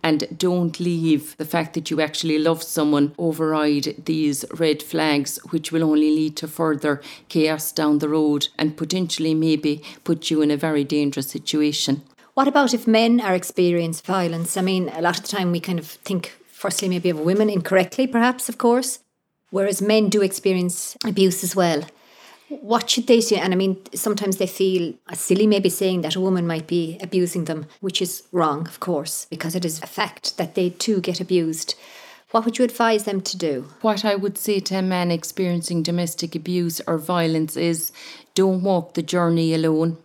and 0.03 0.27
don't 0.37 0.79
leave 0.79 1.37
the 1.37 1.45
fact 1.45 1.73
that 1.73 1.91
you 1.91 2.01
actually 2.01 2.39
love 2.39 2.63
someone 2.63 3.13
override 3.17 4.03
these 4.05 4.45
red 4.53 4.81
flags, 4.81 5.37
which 5.51 5.71
will 5.71 5.83
only 5.83 6.09
lead 6.09 6.35
to 6.37 6.47
further 6.47 7.01
chaos 7.29 7.71
down 7.71 7.99
the 7.99 8.09
road 8.09 8.47
and 8.57 8.77
potentially 8.77 9.33
maybe 9.33 9.83
put 10.03 10.31
you 10.31 10.41
in 10.41 10.49
a 10.49 10.57
very 10.57 10.83
dangerous 10.83 11.29
situation. 11.29 12.01
What 12.33 12.47
about 12.47 12.73
if 12.73 12.87
men 12.87 13.19
are 13.19 13.35
experiencing 13.35 14.05
violence? 14.05 14.57
I 14.57 14.61
mean, 14.61 14.89
a 14.89 15.01
lot 15.01 15.17
of 15.17 15.23
the 15.23 15.35
time 15.35 15.51
we 15.51 15.59
kind 15.59 15.79
of 15.79 15.87
think, 15.87 16.35
firstly, 16.47 16.87
maybe 16.87 17.09
of 17.09 17.19
women 17.19 17.49
incorrectly, 17.49 18.07
perhaps, 18.07 18.49
of 18.49 18.57
course 18.57 18.99
whereas 19.49 19.81
men 19.81 20.09
do 20.09 20.21
experience 20.21 20.95
abuse 21.05 21.43
as 21.43 21.55
well. 21.55 21.83
What 22.49 22.89
should 22.89 23.07
they 23.07 23.19
do? 23.19 23.35
And 23.35 23.53
I 23.53 23.57
mean, 23.57 23.77
sometimes 23.93 24.37
they 24.37 24.47
feel 24.47 24.93
silly 25.13 25.47
maybe 25.47 25.69
saying 25.69 26.01
that 26.01 26.15
a 26.15 26.21
woman 26.21 26.47
might 26.47 26.65
be 26.65 26.97
abusing 27.01 27.45
them, 27.45 27.65
which 27.81 28.01
is 28.01 28.23
wrong, 28.31 28.67
of 28.67 28.79
course, 28.79 29.25
because 29.29 29.53
it 29.53 29.65
is 29.65 29.81
a 29.83 29.87
fact 29.87 30.37
that 30.37 30.55
they 30.55 30.69
too 30.69 31.01
get 31.01 31.19
abused. 31.19 31.75
What 32.31 32.45
would 32.45 32.57
you 32.57 32.65
advise 32.65 33.03
them 33.03 33.21
to 33.21 33.37
do? 33.37 33.67
What 33.81 34.05
I 34.05 34.15
would 34.15 34.37
say 34.37 34.59
to 34.59 34.75
a 34.75 34.81
man 34.81 35.11
experiencing 35.11 35.83
domestic 35.83 36.35
abuse 36.35 36.81
or 36.87 36.97
violence 36.97 37.57
is 37.57 37.91
don't 38.33 38.63
walk 38.63 38.93
the 38.93 39.01
journey 39.01 39.53
alone. 39.53 39.97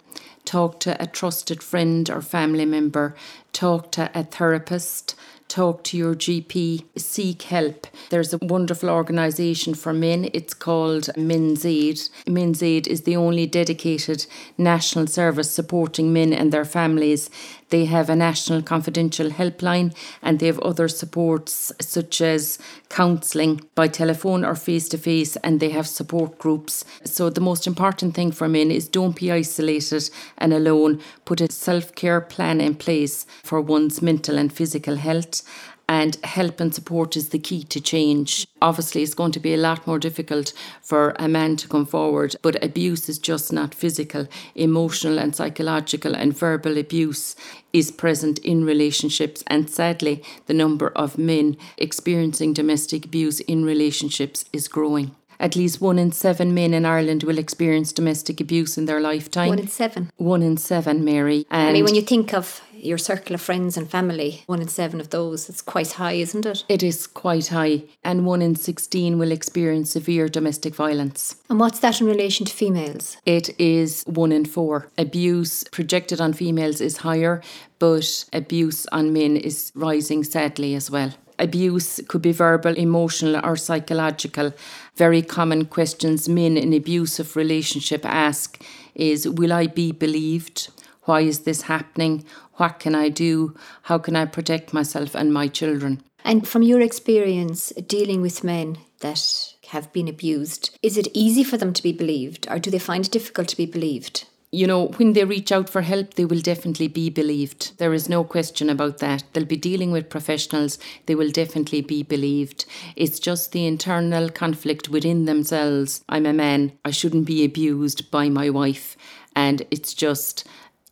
Talk 0.44 0.80
to 0.80 1.00
a 1.00 1.06
trusted 1.06 1.62
friend 1.62 2.10
or 2.10 2.20
family 2.20 2.64
member, 2.64 3.14
talk 3.52 3.92
to 3.92 4.10
a 4.12 4.24
therapist 4.24 5.14
talk 5.52 5.84
to 5.84 5.98
your 5.98 6.14
GP, 6.14 6.82
seek 6.96 7.42
help. 7.42 7.86
There's 8.08 8.32
a 8.32 8.38
wonderful 8.38 8.88
organisation 8.88 9.74
for 9.74 9.92
men. 9.92 10.30
It's 10.32 10.54
called 10.54 11.14
Men's 11.14 11.66
Aid. 11.66 12.00
Men's 12.26 12.62
Aid 12.62 12.88
is 12.88 13.02
the 13.02 13.16
only 13.16 13.46
dedicated 13.46 14.24
national 14.56 15.08
service 15.08 15.50
supporting 15.50 16.10
men 16.10 16.32
and 16.32 16.52
their 16.52 16.64
families. 16.64 17.28
They 17.72 17.86
have 17.86 18.10
a 18.10 18.14
national 18.14 18.60
confidential 18.60 19.30
helpline 19.30 19.94
and 20.20 20.38
they 20.38 20.46
have 20.46 20.58
other 20.58 20.88
supports 20.88 21.72
such 21.80 22.20
as 22.20 22.58
counselling 22.90 23.62
by 23.74 23.88
telephone 23.88 24.44
or 24.44 24.54
face 24.54 24.90
to 24.90 24.98
face, 24.98 25.36
and 25.36 25.58
they 25.58 25.70
have 25.70 25.88
support 25.88 26.38
groups. 26.38 26.84
So, 27.04 27.30
the 27.30 27.40
most 27.40 27.66
important 27.66 28.14
thing 28.14 28.30
for 28.30 28.46
men 28.46 28.70
is 28.70 28.88
don't 28.88 29.16
be 29.16 29.32
isolated 29.32 30.10
and 30.36 30.52
alone. 30.52 31.00
Put 31.24 31.40
a 31.40 31.50
self 31.50 31.94
care 31.94 32.20
plan 32.20 32.60
in 32.60 32.74
place 32.74 33.24
for 33.42 33.58
one's 33.62 34.02
mental 34.02 34.36
and 34.36 34.52
physical 34.52 34.96
health 34.96 35.40
and 35.88 36.16
help 36.24 36.60
and 36.60 36.74
support 36.74 37.16
is 37.16 37.30
the 37.30 37.38
key 37.38 37.62
to 37.64 37.80
change. 37.80 38.46
Obviously, 38.60 39.02
it's 39.02 39.14
going 39.14 39.32
to 39.32 39.40
be 39.40 39.54
a 39.54 39.58
lot 39.58 39.86
more 39.86 39.98
difficult 39.98 40.52
for 40.80 41.14
a 41.18 41.28
man 41.28 41.56
to 41.56 41.68
come 41.68 41.86
forward, 41.86 42.36
but 42.42 42.62
abuse 42.64 43.08
is 43.08 43.18
just 43.18 43.52
not 43.52 43.74
physical. 43.74 44.26
Emotional 44.54 45.18
and 45.18 45.34
psychological 45.34 46.14
and 46.14 46.36
verbal 46.36 46.78
abuse 46.78 47.36
is 47.72 47.90
present 47.90 48.38
in 48.40 48.64
relationships, 48.64 49.42
and 49.46 49.68
sadly, 49.70 50.22
the 50.46 50.54
number 50.54 50.88
of 50.90 51.18
men 51.18 51.56
experiencing 51.78 52.52
domestic 52.52 53.04
abuse 53.04 53.40
in 53.40 53.64
relationships 53.64 54.44
is 54.52 54.68
growing 54.68 55.14
at 55.42 55.56
least 55.56 55.80
one 55.80 55.98
in 55.98 56.12
seven 56.12 56.54
men 56.54 56.72
in 56.72 56.86
Ireland 56.86 57.24
will 57.24 57.36
experience 57.36 57.92
domestic 57.92 58.40
abuse 58.40 58.78
in 58.78 58.84
their 58.86 59.00
lifetime. 59.00 59.48
One 59.48 59.58
in 59.58 59.68
seven. 59.68 60.10
One 60.16 60.40
in 60.40 60.56
seven, 60.56 61.04
Mary. 61.04 61.46
And 61.50 61.68
I 61.68 61.72
mean, 61.72 61.84
when 61.84 61.96
you 61.96 62.02
think 62.02 62.32
of 62.32 62.62
your 62.82 62.98
circle 62.98 63.34
of 63.34 63.40
friends 63.40 63.76
and 63.76 63.88
family, 63.88 64.42
one 64.46 64.60
in 64.60 64.68
seven 64.68 65.00
of 65.00 65.10
those, 65.10 65.48
it's 65.48 65.62
quite 65.62 65.92
high, 65.92 66.12
isn't 66.12 66.44
it? 66.44 66.64
It 66.68 66.82
is 66.82 67.06
quite 67.06 67.48
high. 67.48 67.84
And 68.02 68.26
one 68.26 68.42
in 68.42 68.56
16 68.56 69.18
will 69.18 69.30
experience 69.30 69.90
severe 69.90 70.28
domestic 70.28 70.74
violence. 70.74 71.36
And 71.48 71.60
what's 71.60 71.78
that 71.80 72.00
in 72.00 72.06
relation 72.06 72.44
to 72.46 72.52
females? 72.52 73.16
It 73.24 73.58
is 73.60 74.02
one 74.06 74.32
in 74.32 74.44
four. 74.44 74.88
Abuse 74.98 75.64
projected 75.64 76.20
on 76.20 76.32
females 76.32 76.80
is 76.80 76.98
higher, 76.98 77.40
but 77.78 78.24
abuse 78.32 78.86
on 78.92 79.12
men 79.12 79.36
is 79.36 79.70
rising 79.74 80.24
sadly 80.24 80.74
as 80.74 80.90
well. 80.90 81.14
Abuse 81.38 82.00
could 82.08 82.22
be 82.22 82.32
verbal, 82.32 82.76
emotional, 82.76 83.40
or 83.44 83.56
psychological. 83.56 84.52
Very 84.96 85.22
common 85.22 85.64
questions 85.66 86.28
men 86.28 86.56
in 86.56 86.72
abusive 86.72 87.36
relationship 87.36 88.04
ask 88.04 88.62
is 88.94 89.26
Will 89.26 89.52
I 89.52 89.66
be 89.66 89.92
believed? 89.92 90.68
Why 91.04 91.22
is 91.22 91.40
this 91.40 91.62
happening? 91.62 92.24
What 92.62 92.78
can 92.78 92.94
I 92.94 93.08
do? 93.08 93.56
How 93.82 93.98
can 93.98 94.14
I 94.14 94.24
protect 94.24 94.72
myself 94.72 95.16
and 95.16 95.34
my 95.34 95.48
children? 95.48 96.00
And 96.22 96.46
from 96.46 96.62
your 96.62 96.80
experience 96.80 97.72
dealing 97.88 98.22
with 98.22 98.44
men 98.44 98.78
that 99.00 99.54
have 99.70 99.92
been 99.92 100.06
abused, 100.06 100.70
is 100.80 100.96
it 100.96 101.08
easy 101.12 101.42
for 101.42 101.56
them 101.56 101.72
to 101.72 101.82
be 101.82 101.90
believed 101.90 102.46
or 102.48 102.60
do 102.60 102.70
they 102.70 102.78
find 102.78 103.04
it 103.04 103.10
difficult 103.10 103.48
to 103.48 103.56
be 103.56 103.66
believed? 103.66 104.26
you 104.54 104.66
know, 104.66 104.88
when 104.98 105.14
they 105.14 105.24
reach 105.24 105.50
out 105.50 105.70
for 105.70 105.80
help, 105.80 106.12
they 106.14 106.26
will 106.26 106.42
definitely 106.42 106.86
be 106.86 107.08
believed. 107.08 107.78
There 107.78 107.94
is 107.94 108.10
no 108.10 108.22
question 108.22 108.68
about 108.68 108.98
that. 108.98 109.24
They'll 109.32 109.46
be 109.46 109.56
dealing 109.56 109.92
with 109.92 110.10
professionals, 110.10 110.78
they 111.06 111.14
will 111.14 111.30
definitely 111.30 111.80
be 111.80 112.02
believed. 112.02 112.66
It's 112.94 113.18
just 113.18 113.52
the 113.52 113.66
internal 113.66 114.28
conflict 114.28 114.90
within 114.90 115.24
themselves. 115.24 116.04
I'm 116.06 116.26
a 116.26 116.34
man, 116.34 116.72
I 116.84 116.90
shouldn't 116.90 117.24
be 117.24 117.46
abused 117.46 118.10
by 118.10 118.28
my 118.28 118.50
wife. 118.50 118.94
And 119.34 119.62
it's 119.70 119.94
just 119.94 120.46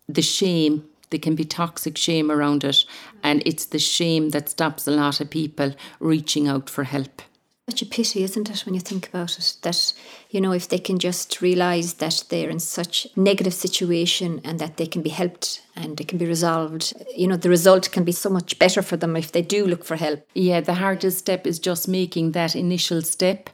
the 0.09 0.23
shame. 0.23 0.90
There 1.11 1.21
can 1.21 1.35
be 1.35 1.45
toxic 1.45 1.97
shame 1.97 2.31
around 2.31 2.65
it, 2.65 2.85
and 3.23 3.43
it's 3.45 3.67
the 3.67 3.79
shame 3.79 4.31
that 4.31 4.49
stops 4.49 4.87
a 4.87 4.93
lot 4.93 5.21
of 5.21 5.31
people 5.31 5.75
reaching 6.01 6.49
out 6.49 6.71
for 6.71 6.85
help 6.85 7.23
such 7.71 7.83
a 7.83 7.87
pity, 7.87 8.25
isn't 8.25 8.51
it, 8.51 8.67
when 8.67 8.75
you 8.75 8.81
think 8.81 9.09
about 9.09 9.39
it? 9.39 9.57
That, 9.63 9.93
you 10.31 10.41
know, 10.41 10.53
if 10.53 10.69
they 10.69 10.79
can 10.79 10.99
just 10.99 11.41
realise 11.41 11.95
that 11.95 12.25
they're 12.29 12.51
in 12.51 12.59
such 12.59 13.07
negative 13.15 13.55
situation 13.55 14.41
and 14.43 14.59
that 14.59 14.77
they 14.77 14.87
can 14.87 15.03
be 15.03 15.11
helped 15.11 15.63
and 15.77 16.01
it 16.01 16.09
can 16.09 16.19
be 16.19 16.27
resolved, 16.27 16.93
you 17.17 17.29
know, 17.29 17.37
the 17.37 17.49
result 17.49 17.93
can 17.93 18.03
be 18.03 18.13
so 18.13 18.29
much 18.29 18.59
better 18.59 18.83
for 18.83 18.97
them 18.97 19.17
if 19.17 19.31
they 19.31 19.43
do 19.43 19.67
look 19.67 19.85
for 19.85 19.97
help. 19.97 20.27
Yeah, 20.35 20.61
the 20.61 20.75
hardest 20.75 21.19
step 21.19 21.47
is 21.47 21.61
just 21.61 21.87
making 21.87 22.33
that 22.33 22.57
initial 22.57 23.03
step. 23.03 23.51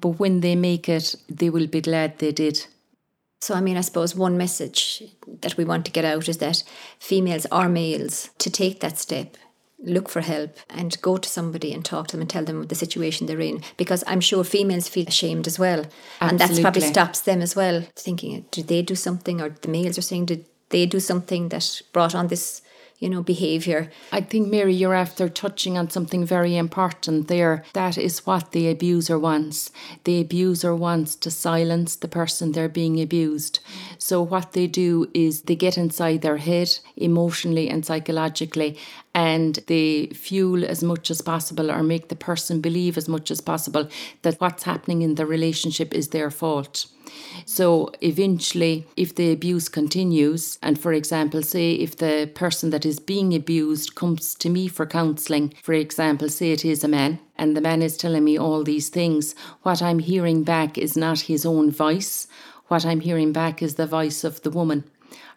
But 0.00 0.18
when 0.18 0.40
they 0.40 0.56
make 0.56 0.88
it, 0.88 1.14
they 1.28 1.48
will 1.48 1.68
be 1.68 1.80
glad 1.80 2.18
they 2.18 2.32
did. 2.32 2.66
So, 3.42 3.56
I 3.56 3.60
mean, 3.60 3.76
I 3.76 3.80
suppose 3.80 4.14
one 4.14 4.38
message 4.38 5.02
that 5.40 5.56
we 5.56 5.64
want 5.64 5.84
to 5.86 5.90
get 5.90 6.04
out 6.04 6.28
is 6.28 6.38
that 6.38 6.62
females 7.00 7.44
are 7.46 7.68
males. 7.68 8.30
To 8.38 8.48
take 8.48 8.78
that 8.78 9.00
step 9.00 9.36
look 9.80 10.08
for 10.08 10.20
help 10.20 10.56
and 10.70 11.02
go 11.02 11.16
to 11.16 11.28
somebody 11.28 11.74
and 11.74 11.84
talk 11.84 12.06
to 12.06 12.12
them 12.12 12.20
and 12.20 12.30
tell 12.30 12.44
them 12.44 12.62
the 12.68 12.76
situation 12.76 13.26
they're 13.26 13.40
in. 13.40 13.60
Because 13.76 14.04
I'm 14.06 14.20
sure 14.20 14.44
females 14.44 14.88
feel 14.88 15.08
ashamed 15.08 15.48
as 15.48 15.58
well. 15.58 15.80
Absolutely. 15.80 16.28
and 16.28 16.38
that's 16.38 16.60
probably 16.60 16.82
stops 16.82 17.22
them 17.22 17.42
as 17.42 17.56
well. 17.56 17.82
Thinking 17.96 18.44
did 18.52 18.68
they 18.68 18.80
do 18.80 18.94
something? 18.94 19.40
Or 19.40 19.48
the 19.48 19.66
males 19.66 19.98
are 19.98 20.02
saying 20.02 20.26
did 20.26 20.44
they 20.68 20.86
do 20.86 21.00
something 21.00 21.48
that 21.48 21.82
brought 21.92 22.14
on 22.14 22.28
this 22.28 22.62
you 23.02 23.10
know, 23.10 23.20
behaviour. 23.20 23.90
I 24.12 24.20
think, 24.20 24.48
Mary, 24.48 24.72
you're 24.72 24.94
after 24.94 25.28
touching 25.28 25.76
on 25.76 25.90
something 25.90 26.24
very 26.24 26.56
important 26.56 27.26
there. 27.26 27.64
That 27.72 27.98
is 27.98 28.24
what 28.24 28.52
the 28.52 28.70
abuser 28.70 29.18
wants. 29.18 29.72
The 30.04 30.20
abuser 30.20 30.72
wants 30.76 31.16
to 31.16 31.30
silence 31.30 31.96
the 31.96 32.06
person 32.06 32.52
they're 32.52 32.68
being 32.68 33.00
abused. 33.00 33.58
So, 33.98 34.22
what 34.22 34.52
they 34.52 34.68
do 34.68 35.10
is 35.14 35.42
they 35.42 35.56
get 35.56 35.76
inside 35.76 36.22
their 36.22 36.36
head 36.36 36.78
emotionally 36.96 37.68
and 37.68 37.84
psychologically 37.84 38.78
and 39.12 39.58
they 39.66 40.06
fuel 40.14 40.64
as 40.64 40.84
much 40.84 41.10
as 41.10 41.20
possible 41.20 41.72
or 41.72 41.82
make 41.82 42.08
the 42.08 42.14
person 42.14 42.60
believe 42.60 42.96
as 42.96 43.08
much 43.08 43.32
as 43.32 43.40
possible 43.40 43.88
that 44.22 44.40
what's 44.40 44.62
happening 44.62 45.02
in 45.02 45.16
the 45.16 45.26
relationship 45.26 45.92
is 45.92 46.08
their 46.08 46.30
fault. 46.30 46.86
So 47.44 47.90
eventually, 48.00 48.86
if 48.96 49.14
the 49.14 49.32
abuse 49.32 49.68
continues, 49.68 50.58
and 50.62 50.78
for 50.78 50.92
example, 50.92 51.42
say 51.42 51.72
if 51.72 51.96
the 51.96 52.30
person 52.34 52.70
that 52.70 52.86
is 52.86 53.00
being 53.00 53.34
abused 53.34 53.94
comes 53.94 54.34
to 54.36 54.48
me 54.48 54.68
for 54.68 54.86
counselling, 54.86 55.54
for 55.62 55.72
example, 55.72 56.28
say 56.28 56.52
it 56.52 56.64
is 56.64 56.84
a 56.84 56.88
man, 56.88 57.18
and 57.36 57.56
the 57.56 57.60
man 57.60 57.82
is 57.82 57.96
telling 57.96 58.24
me 58.24 58.38
all 58.38 58.62
these 58.64 58.88
things, 58.88 59.34
what 59.62 59.82
I'm 59.82 59.98
hearing 59.98 60.44
back 60.44 60.78
is 60.78 60.96
not 60.96 61.20
his 61.20 61.44
own 61.44 61.70
voice. 61.70 62.26
What 62.68 62.86
I'm 62.86 63.00
hearing 63.00 63.32
back 63.32 63.62
is 63.62 63.74
the 63.74 63.86
voice 63.86 64.24
of 64.24 64.42
the 64.42 64.50
woman 64.50 64.84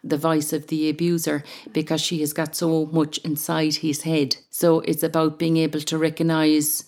the 0.02 0.16
voice 0.16 0.52
of 0.52 0.68
the 0.68 0.88
abuser 0.88 1.42
because 1.72 2.00
she 2.00 2.20
has 2.20 2.32
got 2.32 2.54
so 2.54 2.86
much 2.86 3.18
inside 3.18 3.74
his 3.76 4.02
head. 4.02 4.36
So 4.50 4.80
it's 4.80 5.02
about 5.02 5.38
being 5.38 5.56
able 5.56 5.80
to 5.80 5.98
recognize 5.98 6.84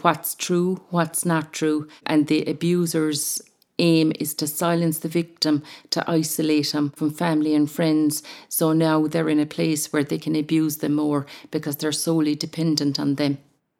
what's 0.00 0.34
true, 0.34 0.80
what's 0.90 1.24
not 1.24 1.52
true, 1.52 1.88
and 2.06 2.26
the 2.26 2.44
abuser's 2.44 3.42
aim 3.78 4.12
is 4.18 4.34
to 4.34 4.46
silence 4.46 4.98
the 4.98 5.08
victim, 5.08 5.62
to 5.90 6.08
isolate 6.10 6.72
them 6.72 6.90
from 6.90 7.10
family 7.10 7.54
and 7.54 7.70
friends. 7.70 8.22
So 8.48 8.72
now 8.72 9.06
they're 9.06 9.28
in 9.28 9.40
a 9.40 9.46
place 9.46 9.92
where 9.92 10.04
they 10.04 10.18
can 10.18 10.36
abuse 10.36 10.78
them 10.78 10.94
more 10.94 11.26
because 11.50 11.76
they're 11.76 11.92
solely 11.92 12.34
dependent 12.34 12.98
on 12.98 13.16
them. 13.16 13.38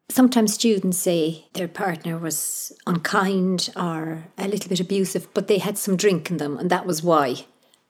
Sometimes 0.09 0.53
students 0.53 0.97
say 0.97 1.45
their 1.53 1.67
partner 1.67 2.17
was 2.17 2.71
unkind 2.85 3.71
or 3.75 4.25
a 4.37 4.47
little 4.47 4.69
bit 4.69 4.79
abusive, 4.79 5.27
but 5.33 5.47
they 5.47 5.57
had 5.57 5.77
some 5.77 5.95
drink 5.95 6.29
in 6.29 6.37
them, 6.37 6.57
and 6.57 6.69
that 6.69 6.85
was 6.85 7.01
why. 7.01 7.45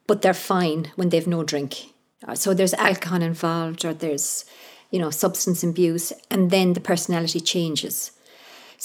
But 0.07 0.21
they're 0.21 0.33
fine 0.33 0.91
when 0.95 1.09
they've 1.09 1.27
no 1.27 1.43
drink. 1.43 1.93
Uh, 2.25 2.35
so 2.35 2.53
there's 2.53 2.73
alcohol 2.75 3.21
involved, 3.21 3.83
or 3.83 3.93
there's, 3.93 4.45
you 4.91 4.99
know, 4.99 5.09
substance 5.09 5.63
abuse, 5.63 6.13
and 6.29 6.51
then 6.51 6.73
the 6.73 6.79
personality 6.79 7.41
changes. 7.41 8.12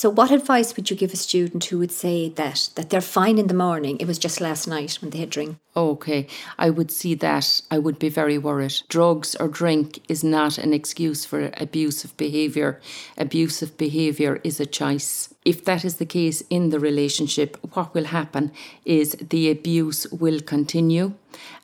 So, 0.00 0.08
what 0.08 0.30
advice 0.30 0.76
would 0.76 0.90
you 0.90 0.96
give 0.96 1.12
a 1.12 1.16
student 1.16 1.64
who 1.64 1.78
would 1.80 1.90
say 1.90 2.28
that 2.28 2.70
that 2.76 2.88
they're 2.88 3.00
fine 3.00 3.36
in 3.36 3.48
the 3.48 3.62
morning? 3.66 3.96
It 3.98 4.06
was 4.06 4.16
just 4.16 4.40
last 4.40 4.68
night 4.68 4.96
when 5.00 5.10
they 5.10 5.18
had 5.18 5.30
drink. 5.30 5.56
Okay, 5.76 6.28
I 6.56 6.70
would 6.70 6.92
see 6.92 7.16
that. 7.16 7.62
I 7.68 7.78
would 7.78 7.98
be 7.98 8.08
very 8.08 8.38
worried. 8.38 8.74
Drugs 8.88 9.34
or 9.40 9.48
drink 9.48 9.98
is 10.08 10.22
not 10.22 10.56
an 10.56 10.72
excuse 10.72 11.24
for 11.24 11.50
abusive 11.56 12.16
behaviour. 12.16 12.80
Abusive 13.16 13.76
behaviour 13.76 14.40
is 14.44 14.60
a 14.60 14.66
choice. 14.66 15.34
If 15.44 15.64
that 15.64 15.84
is 15.84 15.96
the 15.96 16.06
case 16.06 16.44
in 16.48 16.70
the 16.70 16.78
relationship, 16.78 17.56
what 17.74 17.92
will 17.92 18.04
happen 18.04 18.52
is 18.84 19.16
the 19.30 19.50
abuse 19.50 20.06
will 20.12 20.38
continue 20.38 21.14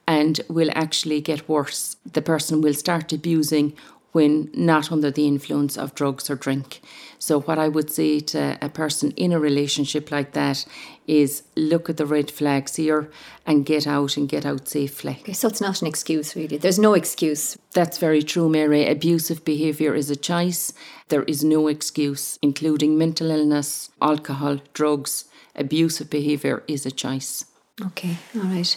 and 0.08 0.40
will 0.48 0.70
actually 0.74 1.20
get 1.20 1.48
worse. 1.48 1.96
The 2.04 2.22
person 2.22 2.60
will 2.60 2.74
start 2.74 3.12
abusing 3.12 3.74
when 4.14 4.48
not 4.54 4.92
under 4.92 5.10
the 5.10 5.26
influence 5.26 5.76
of 5.76 5.92
drugs 5.96 6.30
or 6.30 6.36
drink. 6.36 6.80
So, 7.18 7.40
what 7.40 7.58
I 7.58 7.66
would 7.66 7.90
say 7.90 8.20
to 8.20 8.56
a 8.62 8.68
person 8.68 9.10
in 9.16 9.32
a 9.32 9.40
relationship 9.40 10.12
like 10.12 10.34
that 10.34 10.64
is 11.08 11.42
look 11.56 11.90
at 11.90 11.96
the 11.96 12.06
red 12.06 12.30
flags 12.30 12.76
here 12.76 13.10
and 13.44 13.66
get 13.66 13.88
out 13.88 14.16
and 14.16 14.28
get 14.28 14.46
out 14.46 14.68
safely. 14.68 15.18
Okay, 15.22 15.32
so, 15.32 15.48
it's 15.48 15.60
not 15.60 15.82
an 15.82 15.88
excuse, 15.88 16.36
really. 16.36 16.58
There's 16.58 16.78
no 16.78 16.94
excuse. 16.94 17.58
That's 17.72 17.98
very 17.98 18.22
true, 18.22 18.48
Mary. 18.48 18.86
Abusive 18.86 19.44
behaviour 19.44 19.96
is 19.96 20.10
a 20.10 20.16
choice. 20.16 20.72
There 21.08 21.24
is 21.24 21.42
no 21.42 21.66
excuse, 21.66 22.38
including 22.40 22.96
mental 22.96 23.32
illness, 23.32 23.90
alcohol, 24.00 24.60
drugs. 24.74 25.24
Abusive 25.56 26.08
behaviour 26.08 26.62
is 26.68 26.86
a 26.86 26.92
choice. 26.92 27.46
Okay, 27.80 28.18
all 28.36 28.42
right. 28.42 28.76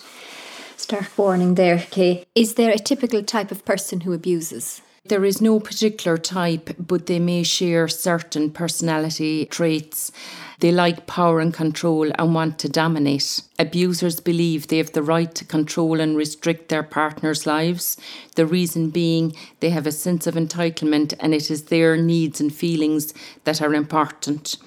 Stark 0.78 1.16
warning 1.16 1.54
there, 1.54 1.76
okay. 1.76 2.26
Is 2.34 2.56
there 2.56 2.72
a 2.72 2.80
typical 2.80 3.22
type 3.22 3.52
of 3.52 3.66
person 3.66 4.02
who 4.02 4.14
abuses? 4.14 4.82
There 5.08 5.24
is 5.24 5.42
no 5.42 5.60
particular 5.60 6.18
type, 6.18 6.76
but 6.78 7.06
they 7.06 7.20
may 7.20 7.44
share 7.44 7.88
certain 7.88 8.52
personality 8.52 9.46
traits. 9.46 10.12
They 10.60 10.72
like 10.72 11.08
power 11.08 11.40
and 11.40 11.54
control 11.54 12.12
and 12.16 12.34
want 12.34 12.60
to 12.60 12.70
dominate. 12.70 13.42
Abusers 13.58 14.20
believe 14.20 14.68
they 14.68 14.80
have 14.80 14.92
the 14.92 15.04
right 15.04 15.34
to 15.36 15.46
control 15.46 16.00
and 16.02 16.18
restrict 16.18 16.68
their 16.68 16.84
partner's 16.84 17.46
lives. 17.46 17.96
The 18.36 18.46
reason 18.46 18.90
being 18.90 19.36
they 19.60 19.70
have 19.70 19.88
a 19.88 19.92
sense 19.92 20.28
of 20.28 20.36
entitlement 20.36 21.14
and 21.20 21.34
it 21.34 21.50
is 21.52 21.66
their 21.66 21.96
needs 21.96 22.42
and 22.42 22.54
feelings 22.54 23.14
that 23.44 23.62
are 23.62 23.74
important. 23.74 24.58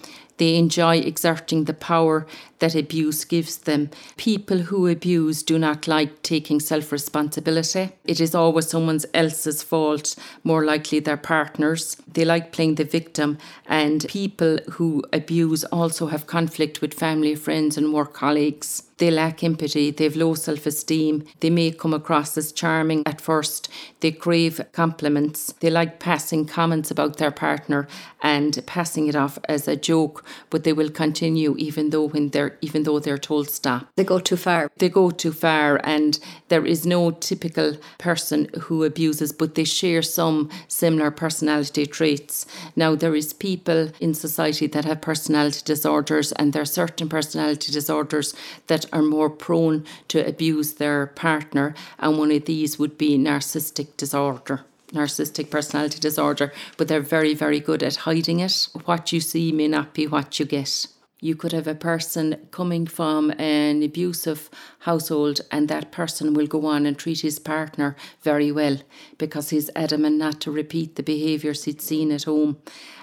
They 0.41 0.57
enjoy 0.57 1.01
exerting 1.01 1.65
the 1.65 1.75
power 1.75 2.27
that 2.61 2.75
abuse 2.75 3.27
gives 3.27 3.59
them. 3.59 3.91
People 4.17 4.57
who 4.57 4.87
abuse 4.87 5.43
do 5.43 5.59
not 5.59 5.87
like 5.87 6.23
taking 6.23 6.61
self 6.61 6.93
responsibility. 6.93 7.91
It 8.07 8.23
is 8.23 8.35
always 8.35 8.69
someone 8.69 9.01
else's 9.13 9.63
fault, 9.63 10.17
more 10.43 10.65
likely 10.65 10.99
their 11.01 11.19
partner's. 11.19 11.99
They 12.11 12.25
like 12.25 12.53
playing 12.53 12.77
the 12.77 12.85
victim, 12.85 13.37
and 13.67 14.07
people 14.09 14.61
who 14.71 15.05
abuse 15.13 15.65
also 15.65 16.07
have 16.07 16.27
conflict 16.27 16.81
with 16.81 16.95
family, 16.95 17.35
friends, 17.35 17.77
and 17.77 17.93
work 17.93 18.15
colleagues. 18.15 18.85
They 19.01 19.11
lack 19.11 19.43
empathy, 19.43 19.91
they 19.91 20.05
have 20.05 20.15
low 20.15 20.35
self 20.35 20.67
esteem, 20.67 21.25
they 21.41 21.49
may 21.49 21.71
come 21.71 21.95
across 21.95 22.37
as 22.37 22.53
charming 22.53 23.03
at 23.07 23.19
first, 23.19 23.71
they 24.01 24.13
crave 24.13 24.61
compliments, 24.73 25.55
they 25.61 25.71
like 25.71 25.99
passing 25.99 26.45
comments 26.45 26.91
about 26.91 27.17
their 27.17 27.31
partner 27.31 27.89
and 28.23 28.63
passing 28.67 29.07
it 29.09 29.17
off 29.17 29.39
as 29.49 29.67
a 29.67 29.75
joke, 29.75 30.23
but 30.51 30.65
they 30.65 30.75
will 30.75 30.91
continue 30.91 31.57
even 31.57 31.89
though 31.89 32.09
when 32.09 32.29
they're 32.29 32.59
even 32.61 32.83
though 32.83 32.99
they're 32.99 33.17
told 33.17 33.49
stop. 33.49 33.89
They 33.97 34.05
go 34.05 34.19
too 34.19 34.37
far. 34.37 34.71
They 34.77 34.91
go 34.91 35.11
too 35.11 35.33
far 35.33 35.81
and 35.83 36.19
there 36.49 36.67
is 36.67 36.85
no 36.85 37.11
typical 37.11 37.79
person 37.97 38.49
who 38.65 38.85
abuses, 38.85 39.33
but 39.33 39.55
they 39.55 39.65
share 39.65 40.03
some 40.03 40.51
similar 40.69 41.11
personality 41.11 41.87
traits. 41.87 42.45
Now 42.77 42.95
there 42.95 43.15
is 43.15 43.33
people 43.33 43.93
in 43.99 44.13
society 44.13 44.67
that 44.67 44.85
have 44.85 45.01
personality 45.01 45.63
disorders 45.65 46.33
and 46.33 46.53
there 46.53 46.63
are 46.63 46.77
certain 46.83 47.09
personality 47.09 47.73
disorders 47.73 48.35
that 48.67 48.85
are 48.93 49.03
more 49.03 49.31
prone 49.31 49.85
to 50.09 50.27
abuse 50.27 50.75
their 50.75 51.07
partner, 51.07 51.75
and 51.99 52.19
one 52.19 52.33
of 52.33 52.45
these 52.45 52.79
would 52.79 52.97
be 52.99 53.19
narcissistic 53.19 53.97
disorder 53.97 54.65
narcissistic 54.93 55.51
personality 55.51 56.01
disorder, 56.01 56.53
but 56.77 56.89
they're 56.89 57.01
very, 57.01 57.35
very 57.35 57.61
good 57.61 57.83
at 57.83 57.97
hiding 57.97 58.41
it. 58.41 58.69
What 58.87 59.13
you 59.13 59.21
see 59.21 59.53
may 59.53 59.69
not 59.69 59.95
be 59.95 60.07
what 60.07 60.39
you 60.39 60.47
get. 60.47 60.87
You 61.21 61.37
could 61.37 61.53
have 61.53 61.67
a 61.67 61.75
person 61.75 62.49
coming 62.51 62.87
from 62.87 63.31
an 63.39 63.83
abusive 63.83 64.49
household, 64.81 65.43
and 65.51 65.69
that 65.69 65.93
person 65.93 66.35
will 66.35 66.47
go 66.47 66.67
on 66.67 66.87
and 66.87 66.99
treat 66.99 67.21
his 67.21 67.39
partner 67.39 67.95
very 68.23 68.51
well 68.51 68.79
because 69.19 69.51
he's 69.51 69.71
adamant 69.77 70.17
not 70.17 70.41
to 70.41 70.51
repeat 70.51 70.97
the 70.97 71.03
behaviours 71.03 71.65
he'd 71.65 71.83
seen 71.83 72.11
at 72.11 72.25
home. 72.25 72.57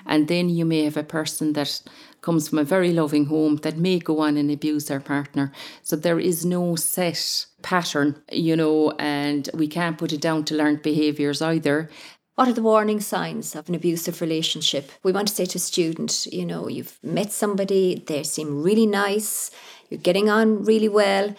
And 0.05 0.27
then 0.27 0.49
you 0.49 0.65
may 0.65 0.83
have 0.83 0.97
a 0.97 1.03
person 1.03 1.53
that 1.53 1.81
comes 2.21 2.49
from 2.49 2.57
a 2.57 2.63
very 2.63 2.91
loving 2.91 3.27
home 3.27 3.57
that 3.57 3.77
may 3.77 3.99
go 3.99 4.19
on 4.19 4.37
and 4.37 4.49
abuse 4.49 4.87
their 4.87 4.99
partner. 4.99 5.51
So 5.83 5.95
there 5.95 6.19
is 6.19 6.43
no 6.45 6.75
set 6.75 7.45
pattern, 7.61 8.21
you 8.31 8.55
know, 8.55 8.91
and 8.99 9.49
we 9.53 9.67
can't 9.67 9.97
put 9.97 10.11
it 10.11 10.21
down 10.21 10.43
to 10.45 10.55
learned 10.55 10.81
behaviours 10.81 11.41
either. 11.41 11.89
What 12.37 12.47
are 12.47 12.53
the 12.53 12.61
warning 12.61 12.99
signs 12.99 13.55
of 13.55 13.67
an 13.67 13.73
abusive 13.73 14.21
relationship? 14.21 14.91
We 15.01 15.11
want 15.11 15.27
to 15.29 15.33
say 15.33 15.47
to 15.47 15.57
a 15.57 15.59
student, 15.59 16.27
you 16.27 16.45
know, 16.45 16.67
you've 16.67 16.99
met 17.01 17.31
somebody, 17.31 18.03
they 18.05 18.21
seem 18.21 18.61
really 18.61 18.85
nice, 18.85 19.49
you're 19.89 19.99
getting 19.99 20.29
on 20.29 20.63
really 20.63 20.87
well, 20.87 21.33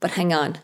but 0.00 0.10
hang 0.10 0.32
on, 0.32 0.58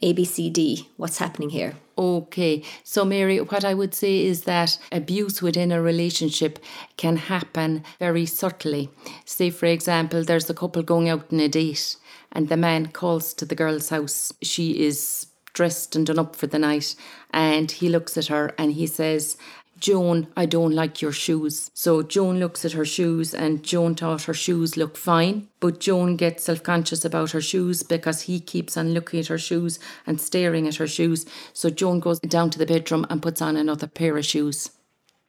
ABCD, 0.00 0.86
what's 0.96 1.18
happening 1.18 1.50
here? 1.50 1.74
Okay, 1.98 2.62
so 2.84 3.04
Mary, 3.04 3.40
what 3.40 3.64
I 3.64 3.74
would 3.74 3.96
say 3.96 4.24
is 4.24 4.44
that 4.44 4.78
abuse 4.92 5.42
within 5.42 5.72
a 5.72 5.82
relationship 5.82 6.60
can 6.96 7.16
happen 7.16 7.82
very 7.98 8.26
subtly. 8.26 8.90
Say, 9.24 9.50
for 9.50 9.66
example, 9.66 10.22
there's 10.22 10.48
a 10.48 10.54
couple 10.54 10.84
going 10.84 11.08
out 11.08 11.32
on 11.32 11.40
a 11.40 11.48
date, 11.48 11.96
and 12.30 12.48
the 12.48 12.56
man 12.56 12.92
calls 12.92 13.34
to 13.34 13.44
the 13.44 13.56
girl's 13.56 13.88
house. 13.88 14.32
She 14.40 14.86
is 14.86 15.26
dressed 15.54 15.96
and 15.96 16.06
done 16.06 16.18
up 16.18 16.36
for 16.36 16.46
the 16.46 16.58
night, 16.58 16.94
and 17.30 17.70
he 17.70 17.88
looks 17.88 18.18
at 18.18 18.26
her 18.26 18.54
and 18.58 18.74
he 18.74 18.86
says, 18.86 19.36
Joan, 19.78 20.28
I 20.36 20.46
don't 20.46 20.72
like 20.72 21.02
your 21.02 21.12
shoes. 21.12 21.70
So 21.74 22.02
Joan 22.02 22.38
looks 22.38 22.64
at 22.64 22.72
her 22.72 22.84
shoes 22.84 23.34
and 23.34 23.62
Joan 23.62 23.94
thought 23.94 24.22
her 24.22 24.34
shoes 24.34 24.76
look 24.76 24.96
fine. 24.96 25.48
But 25.60 25.80
Joan 25.80 26.16
gets 26.16 26.44
self 26.44 26.62
conscious 26.62 27.04
about 27.04 27.32
her 27.32 27.40
shoes 27.40 27.82
because 27.82 28.22
he 28.22 28.40
keeps 28.40 28.76
on 28.76 28.94
looking 28.94 29.20
at 29.20 29.26
her 29.26 29.38
shoes 29.38 29.78
and 30.06 30.20
staring 30.20 30.66
at 30.68 30.76
her 30.76 30.86
shoes. 30.86 31.26
So 31.52 31.70
Joan 31.70 32.00
goes 32.00 32.20
down 32.20 32.50
to 32.50 32.58
the 32.58 32.66
bedroom 32.66 33.06
and 33.10 33.20
puts 33.20 33.42
on 33.42 33.56
another 33.56 33.86
pair 33.86 34.16
of 34.16 34.24
shoes. 34.24 34.70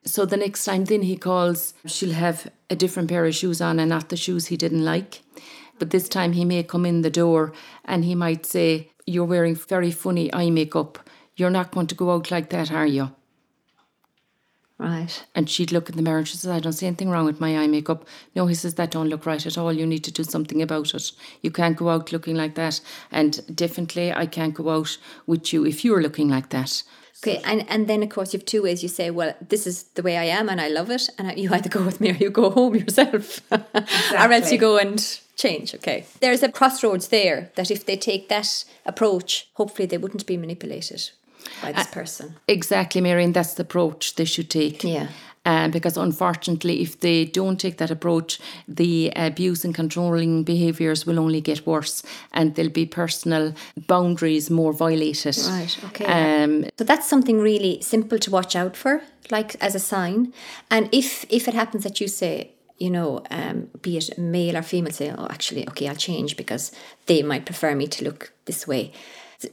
So 0.05 0.25
the 0.25 0.38
next 0.38 0.63
time 0.65 0.85
then 0.85 1.01
he 1.01 1.17
calls, 1.17 1.73
she'll 1.88 2.13
have 2.13 2.47
a 2.69 2.75
different 2.75 3.09
pair 3.09 3.25
of 3.25 3.35
shoes 3.35 3.59
on 3.59 3.79
and 3.79 3.89
not 3.89 4.09
the 4.09 4.17
shoes 4.17 4.47
he 4.47 4.57
didn't 4.57 4.85
like. 4.85 5.21
But 5.79 5.89
this 5.89 6.07
time 6.07 6.33
he 6.33 6.45
may 6.45 6.63
come 6.63 6.85
in 6.85 7.01
the 7.01 7.09
door 7.09 7.51
and 7.83 8.05
he 8.05 8.15
might 8.15 8.45
say, 8.45 8.91
You're 9.07 9.25
wearing 9.25 9.55
very 9.55 9.91
funny 9.91 10.33
eye 10.33 10.49
makeup. 10.49 10.97
You're 11.35 11.51
not 11.51 11.71
going 11.71 11.87
to 11.87 11.95
go 11.95 12.11
out 12.11 12.31
like 12.31 12.49
that, 12.49 12.71
are 12.71 12.87
you? 12.87 13.11
Right. 14.77 15.25
And 15.33 15.49
she'd 15.49 15.71
look 15.71 15.89
in 15.89 15.95
the 15.95 16.01
mirror 16.01 16.17
and 16.17 16.27
she 16.27 16.35
says, 16.35 16.51
I 16.51 16.59
don't 16.59 16.73
see 16.73 16.85
anything 16.85 17.09
wrong 17.09 17.25
with 17.25 17.39
my 17.39 17.57
eye 17.57 17.67
makeup. 17.67 18.05
No, 18.35 18.45
he 18.45 18.55
says, 18.55 18.75
that 18.75 18.91
don't 18.91 19.07
look 19.07 19.25
right 19.25 19.45
at 19.45 19.57
all. 19.57 19.71
You 19.71 19.85
need 19.85 20.03
to 20.03 20.11
do 20.11 20.23
something 20.23 20.61
about 20.61 20.93
it. 20.93 21.11
You 21.41 21.49
can't 21.49 21.77
go 21.77 21.89
out 21.89 22.11
looking 22.11 22.35
like 22.35 22.55
that. 22.55 22.81
And 23.09 23.41
definitely, 23.55 24.11
I 24.11 24.25
can't 24.25 24.53
go 24.53 24.69
out 24.69 24.97
with 25.27 25.53
you 25.53 25.65
if 25.65 25.85
you're 25.85 26.01
looking 26.01 26.27
like 26.27 26.49
that. 26.49 26.83
Okay, 27.23 27.41
and, 27.45 27.65
and 27.69 27.88
then 27.88 28.03
of 28.03 28.09
course 28.09 28.33
you 28.33 28.39
have 28.39 28.45
two 28.45 28.63
ways. 28.63 28.83
You 28.83 28.89
say, 28.89 29.09
well, 29.09 29.33
this 29.39 29.65
is 29.65 29.83
the 29.83 30.03
way 30.03 30.17
I 30.17 30.25
am 30.25 30.49
and 30.49 30.59
I 30.59 30.67
love 30.67 30.89
it. 30.89 31.09
And 31.17 31.39
you 31.39 31.53
either 31.53 31.69
go 31.69 31.83
with 31.83 32.01
me 32.01 32.11
or 32.11 32.15
you 32.15 32.29
go 32.29 32.49
home 32.49 32.75
yourself. 32.75 33.39
Exactly. 33.49 34.17
or 34.17 34.31
else 34.33 34.51
you 34.51 34.57
go 34.57 34.77
and 34.77 34.99
change. 35.38 35.73
Okay. 35.73 36.05
There's 36.19 36.43
a 36.43 36.51
crossroads 36.51 37.07
there 37.07 37.49
that 37.55 37.71
if 37.71 37.85
they 37.85 37.95
take 37.95 38.27
that 38.27 38.65
approach, 38.85 39.47
hopefully 39.53 39.85
they 39.85 39.97
wouldn't 39.97 40.25
be 40.25 40.35
manipulated 40.35 41.11
by 41.62 41.71
this 41.71 41.88
uh, 41.88 41.91
person. 41.91 42.36
Exactly, 42.47 43.01
Marion. 43.01 43.34
That's 43.34 43.53
the 43.53 43.63
approach 43.63 44.15
they 44.15 44.25
should 44.25 44.49
take. 44.49 44.84
Yeah. 44.84 45.08
Um, 45.47 45.69
because 45.69 45.95
unfortunately, 45.95 46.81
if 46.81 47.01
they 47.01 47.25
don't 47.25 47.60
take 47.60 47.77
that 47.77 47.91
approach, 47.91 48.39
the 48.67 49.12
abuse 49.15 49.63
and 49.63 49.75
controlling 49.75 50.43
behaviours 50.43 51.05
will 51.05 51.19
only 51.19 51.39
get 51.39 51.67
worse, 51.67 52.01
and 52.34 52.55
there'll 52.55 52.71
be 52.71 52.88
personal 52.88 53.53
boundaries 53.86 54.49
more 54.49 54.73
violated. 54.73 55.38
Right. 55.47 55.77
Okay. 55.86 56.05
Um, 56.05 56.65
so 56.79 56.84
that's 56.84 57.08
something 57.08 57.39
really 57.39 57.79
simple 57.81 58.17
to 58.17 58.31
watch 58.31 58.55
out 58.55 58.75
for, 58.75 59.03
like 59.29 59.55
as 59.62 59.75
a 59.75 59.79
sign. 59.79 60.34
And 60.71 60.89
if 60.91 61.25
if 61.29 61.47
it 61.47 61.53
happens 61.53 61.84
that 61.84 62.01
you 62.01 62.08
say 62.08 62.55
you 62.77 62.89
know, 62.89 63.23
um, 63.31 63.69
be 63.81 63.97
it 63.97 64.17
male 64.17 64.58
or 64.58 64.62
female, 64.62 64.91
say, 64.91 65.13
oh, 65.17 65.27
actually, 65.29 65.67
okay, 65.69 65.88
I'll 65.88 65.95
change 65.95 66.36
because 66.36 66.71
they 67.05 67.23
might 67.23 67.45
prefer 67.45 67.73
me 67.73 67.88
to 67.88 68.03
look 68.03 68.34
this 68.45 68.67
way. 68.67 68.91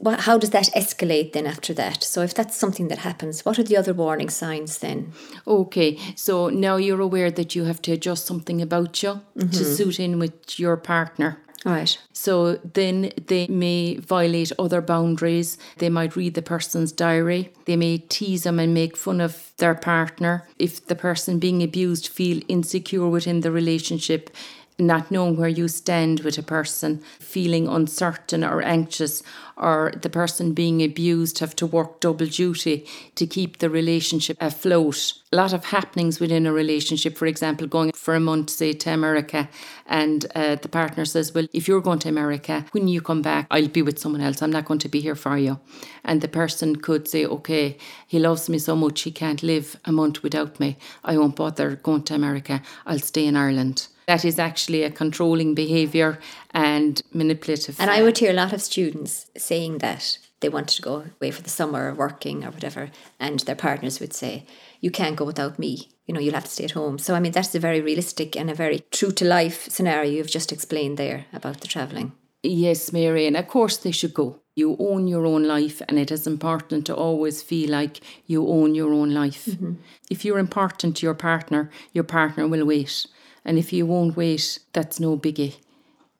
How 0.05 0.39
does 0.39 0.51
that 0.51 0.71
escalate 0.77 1.33
then 1.33 1.47
after 1.47 1.75
that? 1.75 2.03
So, 2.03 2.23
if 2.23 2.35
that's 2.35 2.57
something 2.57 2.89
that 2.89 2.99
happens, 2.99 3.45
what 3.45 3.59
are 3.59 3.63
the 3.63 3.77
other 3.77 3.95
warning 3.95 4.31
signs 4.31 4.79
then? 4.79 5.13
Okay, 5.47 5.99
so 6.17 6.49
now 6.49 6.77
you're 6.77 7.01
aware 7.01 7.31
that 7.31 7.55
you 7.55 7.65
have 7.65 7.83
to 7.83 7.93
adjust 7.93 8.27
something 8.27 8.61
about 8.61 9.03
you 9.03 9.21
mm-hmm. 9.37 9.51
to 9.51 9.65
suit 9.65 10.01
in 10.01 10.19
with 10.19 10.59
your 10.59 10.77
partner. 10.77 11.39
Right. 11.65 11.97
So 12.13 12.57
then 12.57 13.13
they 13.29 13.47
may 13.47 13.97
violate 13.97 14.53
other 14.59 14.81
boundaries. 14.81 15.59
They 15.79 15.89
might 15.89 16.17
read 16.17 16.35
the 16.35 16.43
person's 16.43 16.91
diary. 16.91 17.53
They 17.67 17.77
may 17.77 17.99
tease 17.99 18.43
them 18.43 18.59
and 18.59 18.75
make 18.75 18.97
fun 18.97 19.21
of 19.21 19.53
their 19.59 19.75
partner. 19.75 20.49
If 20.59 20.87
the 20.87 20.97
person 20.97 21.39
being 21.39 21.63
abused 21.63 22.09
feel 22.09 22.43
insecure 22.49 23.07
within 23.07 23.41
the 23.41 23.53
relationship, 23.53 24.31
not 24.79 25.11
knowing 25.11 25.37
where 25.37 25.49
you 25.49 25.69
stand 25.69 26.21
with 26.21 26.39
a 26.39 26.43
person, 26.43 27.03
feeling 27.21 27.69
uncertain 27.69 28.43
or 28.43 28.63
anxious, 28.63 29.23
or 29.57 29.93
the 30.01 30.11
person 30.11 30.53
being 30.53 30.83
abused 30.83 31.39
have 31.39 31.55
to 31.57 31.67
work 31.67 32.01
double 32.01 32.27
duty 32.27 32.87
to 33.15 33.27
keep 33.27 33.59
the 33.59 33.71
relationship 33.71 34.37
afloat. 34.41 35.15
A 35.33 35.37
lot 35.37 35.53
of 35.53 35.67
happenings 35.67 36.21
within 36.21 36.47
a 36.47 36.53
relationship, 36.53 37.17
for 37.17 37.27
example, 37.27 37.67
going 37.67 37.93
for 37.93 38.15
a 38.15 38.21
month, 38.21 38.51
say, 38.51 38.73
to 38.73 38.91
America, 38.91 39.49
and 39.87 40.27
uh, 40.35 40.57
the 40.57 40.69
partner 40.69 41.05
says, 41.05 41.35
Well, 41.35 41.47
if 41.53 41.69
you're 41.69 41.81
going 41.81 42.01
to 42.01 42.09
America, 42.09 42.67
when 42.73 42.89
you 42.89 43.01
come 43.01 43.23
back, 43.23 43.47
I'll 43.51 43.69
be 43.69 43.83
with 43.83 43.99
someone 43.99 44.21
else. 44.21 44.43
I'm 44.43 44.53
not 44.53 44.67
going 44.67 44.81
to 44.81 44.89
be 44.89 45.01
here 45.01 45.15
for 45.15 45.39
you. 45.39 45.59
And 46.05 46.21
the 46.21 46.29
person 46.29 46.77
could 46.77 47.09
say, 47.09 47.25
Okay, 47.25 47.77
he 48.07 48.19
loves 48.19 48.49
me 48.49 48.59
so 48.59 48.77
much, 48.77 49.03
he 49.03 49.11
can't 49.11 49.43
live 49.43 49.77
a 49.85 49.93
month 49.93 50.23
without 50.23 50.61
me. 50.61 50.77
I 51.05 51.17
won't 51.17 51.37
bother 51.37 51.77
going 51.77 52.03
to 52.05 52.15
America. 52.15 52.63
I'll 52.87 52.99
stay 52.99 53.27
in 53.27 53.37
Ireland. 53.37 53.89
That 54.07 54.25
is 54.25 54.39
actually 54.39 54.83
a 54.83 54.91
controlling 54.91 55.55
behaviour 55.55 56.19
and 56.53 57.01
manipulative. 57.13 57.79
And 57.81 57.91
I 57.91 58.03
would 58.03 58.19
hear 58.19 58.31
a 58.31 58.35
lot 58.35 58.53
of 58.53 58.61
students 58.61 59.27
saying 59.43 59.79
that 59.79 60.19
they 60.41 60.49
wanted 60.49 60.77
to 60.77 60.83
go 60.83 61.05
away 61.21 61.31
for 61.31 61.43
the 61.43 61.51
summer 61.51 61.91
or 61.91 61.95
working 61.95 62.45
or 62.45 62.51
whatever, 62.51 62.91
and 63.19 63.41
their 63.41 63.57
partners 63.57 64.01
would 64.01 64.13
say, 64.13 64.45
You 64.81 64.91
can't 64.91 65.17
go 65.17 65.25
without 65.25 65.59
me. 65.59 65.89
You 66.07 66.15
know, 66.15 66.21
you'll 66.21 66.35
have 66.35 66.45
to 66.45 66.51
stay 66.51 66.65
at 66.65 66.73
home. 66.73 66.99
So, 66.99 67.15
I 67.15 67.21
mean, 67.21 67.33
that's 67.33 67.55
a 67.55 67.61
very 67.61 67.81
realistic 67.81 68.37
and 68.37 68.51
a 68.51 68.55
very 68.55 68.81
true 68.91 69.13
to 69.13 69.25
life 69.25 69.69
scenario 69.69 70.11
you've 70.11 70.27
just 70.27 70.53
explained 70.53 70.97
there 70.97 71.27
about 71.33 71.61
the 71.61 71.69
travelling. 71.69 72.13
Yes, 72.43 72.93
Mary, 72.93 73.27
and 73.27 73.37
of 73.37 73.47
course 73.47 73.77
they 73.77 73.93
should 73.93 74.15
go. 74.15 74.41
You 74.55 74.77
own 74.79 75.07
your 75.07 75.25
own 75.25 75.45
life, 75.45 75.81
and 75.89 75.99
it 75.99 76.11
is 76.11 76.27
important 76.27 76.87
to 76.87 76.95
always 76.95 77.41
feel 77.41 77.71
like 77.71 78.01
you 78.27 78.47
own 78.47 78.75
your 78.75 78.93
own 78.93 79.15
life. 79.15 79.47
Mm-hmm. 79.47 79.75
If 80.11 80.25
you're 80.25 80.41
important 80.41 80.97
to 80.97 81.07
your 81.07 81.15
partner, 81.15 81.71
your 81.93 82.05
partner 82.05 82.47
will 82.49 82.67
wait. 82.67 83.07
And 83.45 83.59
if 83.59 83.73
you 83.73 83.87
won't 83.87 84.17
wait, 84.17 84.59
that's 84.73 85.01
no 85.01 85.17
biggie. 85.17 85.57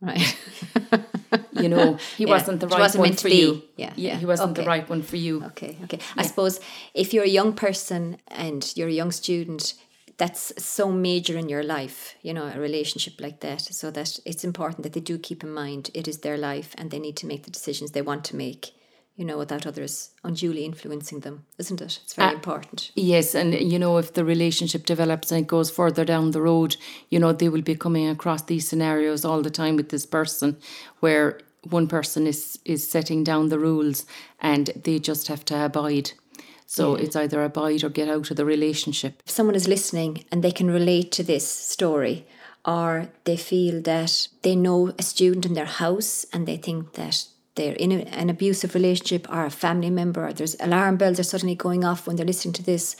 Right. 0.01 0.37
you 1.53 1.69
know, 1.69 1.99
he 2.17 2.25
yeah. 2.25 2.31
wasn't 2.31 2.61
the 2.61 2.69
right 2.69 2.81
wasn't 2.81 3.01
one 3.01 3.13
for 3.15 3.29
you. 3.29 3.63
Yeah, 3.77 3.93
yeah, 3.97 4.17
he 4.17 4.27
wasn't 4.27 4.53
okay. 4.53 4.63
the 4.63 4.69
right 4.69 4.89
one 4.89 5.03
for 5.03 5.17
you. 5.17 5.45
Okay, 5.45 5.77
okay. 5.85 5.99
Yeah. 5.99 6.23
I 6.23 6.23
suppose 6.23 6.61
if 6.95 7.13
you're 7.13 7.25
a 7.25 7.29
young 7.29 7.53
person 7.53 8.19
and 8.29 8.73
you're 8.77 8.89
a 8.89 8.93
young 8.93 9.13
student, 9.13 9.75
that's 10.19 10.53
so 10.63 10.91
major 10.91 11.37
in 11.37 11.49
your 11.49 11.63
life, 11.63 12.15
you 12.23 12.33
know, 12.35 12.47
a 12.47 12.59
relationship 12.59 13.21
like 13.21 13.41
that. 13.41 13.61
So 13.61 13.91
that 13.91 14.19
it's 14.25 14.45
important 14.45 14.83
that 14.83 14.93
they 14.93 15.01
do 15.01 15.19
keep 15.19 15.43
in 15.43 15.53
mind 15.53 15.91
it 15.95 16.07
is 16.07 16.19
their 16.19 16.39
life 16.39 16.75
and 16.79 16.91
they 16.91 16.99
need 16.99 17.17
to 17.17 17.27
make 17.27 17.43
the 17.45 17.51
decisions 17.51 17.91
they 17.91 18.03
want 18.03 18.25
to 18.27 18.37
make 18.37 18.73
you 19.23 19.29
know, 19.29 19.39
without 19.39 19.69
others 19.69 20.11
unduly 20.25 20.65
influencing 20.65 21.21
them, 21.21 21.45
isn't 21.57 21.81
it? 21.81 22.01
It's 22.03 22.15
very 22.15 22.31
uh, 22.31 22.35
important. 22.35 22.91
Yes, 22.97 23.37
and 23.37 23.55
you 23.55 23.79
know, 23.79 23.99
if 23.99 24.15
the 24.15 24.25
relationship 24.25 24.85
develops 24.85 25.31
and 25.31 25.43
it 25.43 25.47
goes 25.47 25.71
further 25.71 26.05
down 26.05 26.33
the 26.33 26.43
road, 26.43 26.75
you 27.09 27.21
know, 27.21 27.33
they 27.33 27.49
will 27.49 27.63
be 27.63 27.77
coming 27.77 28.09
across 28.09 28.43
these 28.43 28.69
scenarios 28.69 29.25
all 29.25 29.41
the 29.41 29.49
time 29.49 29.77
with 29.77 29.91
this 29.91 30.05
person 30.05 30.57
where 30.99 31.39
one 31.71 31.87
person 31.87 32.27
is 32.27 32.59
is 32.65 32.91
setting 32.91 33.23
down 33.23 33.49
the 33.49 33.61
rules 33.61 34.07
and 34.41 34.67
they 34.83 34.99
just 34.99 35.29
have 35.29 35.45
to 35.45 35.65
abide. 35.65 36.11
So 36.67 36.97
yeah. 36.97 37.05
it's 37.05 37.15
either 37.15 37.45
abide 37.45 37.85
or 37.85 37.91
get 37.91 38.09
out 38.09 38.29
of 38.29 38.37
the 38.37 38.45
relationship. 38.45 39.23
If 39.25 39.31
someone 39.31 39.55
is 39.55 39.69
listening 39.69 40.25
and 40.33 40.43
they 40.43 40.51
can 40.51 40.69
relate 40.69 41.13
to 41.13 41.23
this 41.23 41.47
story, 41.47 42.27
or 42.65 43.09
they 43.23 43.37
feel 43.37 43.81
that 43.83 44.27
they 44.43 44.57
know 44.57 44.93
a 44.99 45.03
student 45.03 45.47
in 45.47 45.55
their 45.55 45.73
house 45.83 46.27
and 46.33 46.45
they 46.45 46.57
think 46.57 46.95
that 46.95 47.29
they're 47.55 47.75
in 47.75 47.93
a, 47.93 48.03
an 48.05 48.31
abusive 48.31 48.75
relationship 48.75 49.31
or 49.31 49.45
a 49.45 49.51
family 49.51 49.91
member, 49.91 50.27
or 50.27 50.33
there's 50.33 50.57
alarm 50.61 50.97
bells 50.97 51.21
are 51.21 51.25
suddenly 51.25 51.55
going 51.55 51.85
off 51.85 52.07
when 52.07 52.17
they're 52.17 52.27
listening 52.27 52.55
to 52.55 52.63
this, 52.63 52.97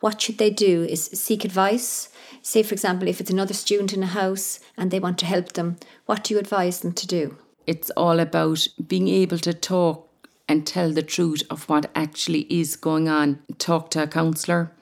what 0.00 0.20
should 0.20 0.38
they 0.38 0.50
do 0.50 0.82
is 0.82 1.04
seek 1.04 1.44
advice. 1.44 2.10
Say, 2.42 2.62
for 2.62 2.74
example, 2.74 3.08
if 3.08 3.20
it's 3.20 3.30
another 3.30 3.54
student 3.54 3.94
in 3.94 4.02
a 4.02 4.06
house 4.08 4.60
and 4.76 4.90
they 4.90 5.00
want 5.00 5.18
to 5.18 5.26
help 5.26 5.54
them, 5.54 5.78
what 6.04 6.24
do 6.24 6.34
you 6.34 6.40
advise 6.40 6.80
them 6.80 6.92
to 6.92 7.06
do? 7.06 7.38
It's 7.66 7.90
all 7.90 8.20
about 8.20 8.68
being 8.86 9.08
able 9.08 9.38
to 9.38 9.54
talk 9.54 10.10
and 10.46 10.66
tell 10.66 10.92
the 10.92 11.02
truth 11.02 11.42
of 11.48 11.66
what 11.70 11.90
actually 11.94 12.46
is 12.50 12.76
going 12.76 13.08
on. 13.08 13.38
Talk 13.56 13.90
to 13.92 14.02
a 14.02 14.06
counsellor, 14.06 14.72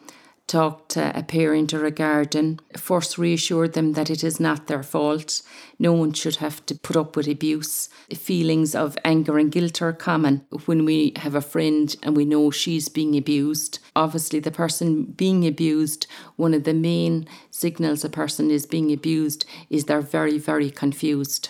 talk 0.52 0.86
to 0.88 1.18
a 1.18 1.22
parent 1.22 1.72
or 1.72 1.86
a 1.86 1.90
guardian, 1.90 2.60
first 2.76 3.16
reassure 3.16 3.66
them 3.66 3.94
that 3.94 4.10
it 4.10 4.22
is 4.22 4.38
not 4.38 4.66
their 4.66 4.82
fault. 4.82 5.40
No 5.78 5.94
one 5.94 6.12
should 6.12 6.36
have 6.36 6.64
to 6.66 6.74
put 6.74 6.94
up 6.94 7.16
with 7.16 7.26
abuse. 7.26 7.88
Feelings 8.14 8.74
of 8.74 8.98
anger 9.02 9.38
and 9.38 9.50
guilt 9.50 9.80
are 9.80 9.94
common 9.94 10.44
when 10.66 10.84
we 10.84 11.14
have 11.16 11.34
a 11.34 11.40
friend 11.40 11.96
and 12.02 12.14
we 12.14 12.26
know 12.26 12.50
she's 12.50 12.90
being 12.90 13.16
abused. 13.16 13.78
Obviously, 13.96 14.40
the 14.40 14.50
person 14.50 15.04
being 15.04 15.46
abused, 15.46 16.06
one 16.36 16.52
of 16.52 16.64
the 16.64 16.74
main 16.74 17.26
signals 17.50 18.04
a 18.04 18.10
person 18.10 18.50
is 18.50 18.66
being 18.66 18.92
abused 18.92 19.46
is 19.70 19.86
they're 19.86 20.02
very, 20.02 20.38
very 20.38 20.70
confused. 20.70 21.48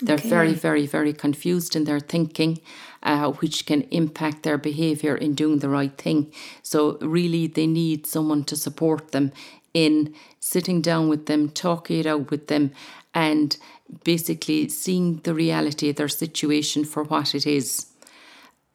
They're 0.00 0.16
okay. 0.16 0.28
very, 0.28 0.54
very, 0.54 0.86
very 0.86 1.12
confused 1.12 1.76
in 1.76 1.84
their 1.84 2.00
thinking, 2.00 2.60
uh, 3.02 3.32
which 3.32 3.66
can 3.66 3.82
impact 3.90 4.42
their 4.42 4.58
behaviour 4.58 5.16
in 5.16 5.34
doing 5.34 5.58
the 5.58 5.68
right 5.68 5.96
thing. 5.96 6.32
So, 6.62 6.98
really, 7.00 7.46
they 7.46 7.66
need 7.66 8.06
someone 8.06 8.44
to 8.44 8.56
support 8.56 9.12
them 9.12 9.32
in 9.74 10.14
sitting 10.40 10.80
down 10.82 11.08
with 11.08 11.26
them, 11.26 11.48
talking 11.48 12.00
it 12.00 12.06
out 12.06 12.30
with 12.30 12.48
them, 12.48 12.72
and 13.14 13.56
basically 14.04 14.68
seeing 14.68 15.18
the 15.18 15.34
reality 15.34 15.90
of 15.90 15.96
their 15.96 16.08
situation 16.08 16.84
for 16.84 17.04
what 17.04 17.34
it 17.34 17.46
is. 17.46 17.86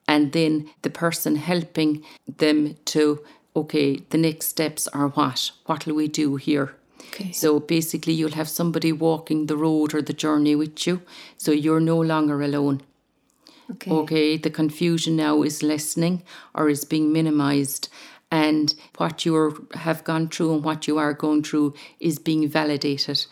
And 0.07 0.31
then 0.31 0.69
the 0.83 0.89
person 0.89 1.35
helping 1.35 2.03
them 2.37 2.75
to, 2.85 3.23
okay, 3.55 3.97
the 4.09 4.17
next 4.17 4.47
steps 4.47 4.87
are 4.87 5.09
what? 5.09 5.51
What 5.65 5.85
will 5.85 5.95
we 5.95 6.07
do 6.07 6.37
here? 6.37 6.75
Okay. 7.09 7.31
So 7.31 7.59
basically, 7.59 8.13
you'll 8.13 8.31
have 8.31 8.49
somebody 8.49 8.91
walking 8.91 9.45
the 9.45 9.57
road 9.57 9.93
or 9.93 10.01
the 10.01 10.13
journey 10.13 10.55
with 10.55 10.85
you, 10.85 11.01
so 11.37 11.51
you're 11.51 11.79
no 11.79 11.99
longer 11.99 12.41
alone. 12.41 12.81
Okay. 13.71 13.91
Okay, 13.91 14.37
the 14.37 14.49
confusion 14.49 15.15
now 15.15 15.43
is 15.43 15.61
lessening 15.61 16.23
or 16.55 16.69
is 16.69 16.85
being 16.85 17.11
minimized, 17.11 17.89
and 18.31 18.73
what 18.97 19.25
you 19.25 19.67
have 19.73 20.03
gone 20.03 20.29
through 20.29 20.53
and 20.53 20.63
what 20.63 20.87
you 20.87 20.97
are 20.97 21.13
going 21.13 21.43
through 21.43 21.73
is 21.99 22.19
being 22.19 22.47
validated. 22.47 23.25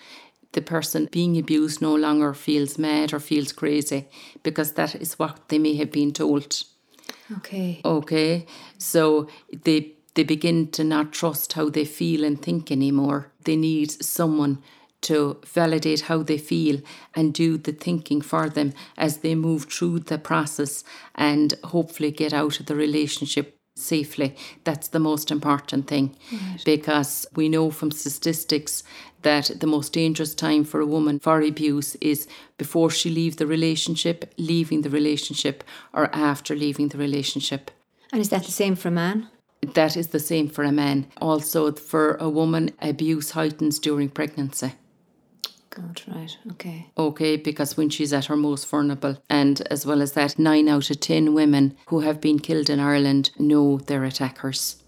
The 0.51 0.61
person 0.61 1.09
being 1.11 1.37
abused 1.37 1.81
no 1.81 1.95
longer 1.95 2.33
feels 2.33 2.77
mad 2.77 3.13
or 3.13 3.19
feels 3.19 3.51
crazy 3.51 4.07
because 4.41 4.73
that 4.73 4.95
is 4.95 5.19
what 5.19 5.49
they 5.49 5.59
may 5.59 5.75
have 5.75 5.91
been 5.91 6.13
told. 6.13 6.63
Okay. 7.37 7.81
Okay. 7.83 8.45
So 8.77 9.27
they 9.63 9.93
they 10.13 10.23
begin 10.23 10.67
to 10.71 10.83
not 10.83 11.11
trust 11.11 11.53
how 11.53 11.69
they 11.69 11.85
feel 11.85 12.23
and 12.23 12.41
think 12.41 12.71
anymore. 12.71 13.31
They 13.43 13.57
need 13.57 13.91
someone 13.91 14.63
to 15.05 15.39
validate 15.45 16.01
how 16.01 16.23
they 16.23 16.37
feel 16.37 16.81
and 17.13 17.33
do 17.33 17.57
the 17.57 17.71
thinking 17.71 18.21
for 18.21 18.49
them 18.49 18.73
as 18.97 19.17
they 19.17 19.35
move 19.35 19.65
through 19.65 19.99
the 19.99 20.17
process 20.17 20.83
and 21.15 21.53
hopefully 21.65 22.11
get 22.11 22.33
out 22.33 22.59
of 22.59 22.65
the 22.65 22.75
relationship 22.75 23.57
safely. 23.75 24.35
That's 24.63 24.87
the 24.89 24.99
most 24.99 25.31
important 25.31 25.87
thing 25.87 26.15
right. 26.31 26.61
because 26.65 27.25
we 27.35 27.49
know 27.49 27.71
from 27.71 27.91
statistics 27.91 28.83
that 29.21 29.51
the 29.59 29.67
most 29.67 29.91
dangerous 29.91 30.33
time 30.33 30.63
for 30.63 30.79
a 30.79 30.85
woman 30.85 31.19
for 31.19 31.41
abuse 31.41 31.95
is 31.95 32.27
before 32.57 32.89
she 32.89 33.09
leaves 33.09 33.35
the 33.35 33.47
relationship, 33.47 34.33
leaving 34.37 34.81
the 34.81 34.89
relationship, 34.89 35.63
or 35.93 36.13
after 36.15 36.55
leaving 36.55 36.89
the 36.89 36.97
relationship. 36.97 37.71
And 38.11 38.21
is 38.21 38.29
that 38.29 38.43
the 38.43 38.51
same 38.51 38.75
for 38.75 38.89
a 38.89 38.91
man? 38.91 39.27
That 39.73 39.97
is 39.97 40.07
the 40.07 40.19
same 40.19 40.47
for 40.47 40.63
a 40.63 40.71
man. 40.71 41.07
Also, 41.17 41.71
for 41.73 42.15
a 42.15 42.29
woman, 42.29 42.71
abuse 42.81 43.31
heightens 43.31 43.79
during 43.79 44.09
pregnancy. 44.09 44.73
God, 45.75 46.01
right, 46.07 46.37
okay. 46.53 46.87
Okay, 46.97 47.35
because 47.35 47.75
when 47.75 47.89
she's 47.89 48.13
at 48.13 48.25
her 48.25 48.37
most 48.37 48.65
vulnerable, 48.65 49.17
and 49.29 49.61
as 49.69 49.85
well 49.85 50.01
as 50.01 50.13
that, 50.13 50.39
nine 50.39 50.69
out 50.69 50.89
of 50.89 51.01
ten 51.01 51.33
women 51.33 51.75
who 51.87 51.99
have 51.99 52.21
been 52.21 52.39
killed 52.39 52.69
in 52.69 52.79
Ireland 52.79 53.31
know 53.37 53.79
their 53.79 54.05
attackers. 54.05 54.81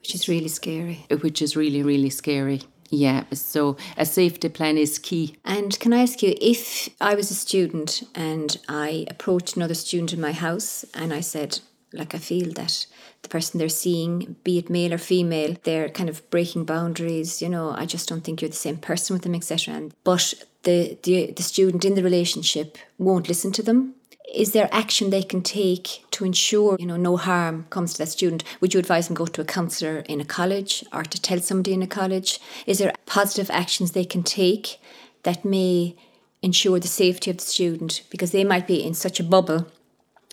Which 0.00 0.16
is 0.16 0.28
really 0.28 0.48
scary. 0.48 1.06
Which 1.20 1.40
is 1.40 1.56
really, 1.56 1.84
really 1.84 2.10
scary. 2.10 2.62
Yeah, 2.90 3.22
so 3.32 3.76
a 3.96 4.04
safety 4.04 4.48
plan 4.48 4.76
is 4.76 4.98
key. 4.98 5.36
And 5.44 5.78
can 5.78 5.92
I 5.92 6.02
ask 6.02 6.24
you, 6.24 6.34
if 6.40 6.88
I 7.00 7.14
was 7.14 7.30
a 7.30 7.34
student 7.36 8.02
and 8.12 8.58
I 8.68 9.06
approached 9.08 9.54
another 9.54 9.74
student 9.74 10.12
in 10.12 10.20
my 10.20 10.32
house 10.32 10.84
and 10.92 11.12
I 11.12 11.20
said, 11.20 11.60
Like 11.92 12.14
I 12.14 12.18
feel 12.18 12.52
that 12.52 12.86
the 13.22 13.28
person 13.28 13.58
they're 13.58 13.68
seeing, 13.68 14.36
be 14.44 14.58
it 14.58 14.70
male 14.70 14.94
or 14.94 14.98
female, 14.98 15.56
they're 15.64 15.88
kind 15.88 16.08
of 16.08 16.28
breaking 16.30 16.64
boundaries. 16.64 17.42
You 17.42 17.48
know, 17.48 17.74
I 17.76 17.84
just 17.84 18.08
don't 18.08 18.22
think 18.22 18.40
you're 18.40 18.48
the 18.48 18.56
same 18.56 18.76
person 18.76 19.14
with 19.14 19.22
them, 19.22 19.34
etc. 19.34 19.90
But 20.04 20.34
the, 20.62 20.98
the 21.02 21.32
the 21.32 21.42
student 21.42 21.84
in 21.84 21.94
the 21.94 22.02
relationship 22.02 22.78
won't 22.98 23.28
listen 23.28 23.52
to 23.52 23.62
them. 23.62 23.94
Is 24.32 24.52
there 24.52 24.68
action 24.70 25.10
they 25.10 25.24
can 25.24 25.42
take 25.42 26.04
to 26.12 26.24
ensure 26.24 26.76
you 26.78 26.86
know 26.86 26.96
no 26.96 27.16
harm 27.16 27.66
comes 27.70 27.92
to 27.92 27.98
that 27.98 28.08
student? 28.08 28.44
Would 28.60 28.72
you 28.72 28.80
advise 28.80 29.08
them 29.08 29.16
go 29.16 29.26
to 29.26 29.40
a 29.40 29.44
counsellor 29.44 29.98
in 30.08 30.20
a 30.20 30.24
college 30.24 30.84
or 30.92 31.02
to 31.02 31.20
tell 31.20 31.40
somebody 31.40 31.72
in 31.72 31.82
a 31.82 31.88
college? 31.88 32.38
Is 32.66 32.78
there 32.78 32.92
positive 33.06 33.50
actions 33.50 33.90
they 33.90 34.04
can 34.04 34.22
take 34.22 34.78
that 35.24 35.44
may 35.44 35.96
ensure 36.42 36.78
the 36.78 36.88
safety 36.88 37.30
of 37.30 37.38
the 37.38 37.42
student 37.42 38.02
because 38.10 38.30
they 38.30 38.44
might 38.44 38.66
be 38.66 38.82
in 38.82 38.94
such 38.94 39.20
a 39.20 39.24
bubble 39.24 39.66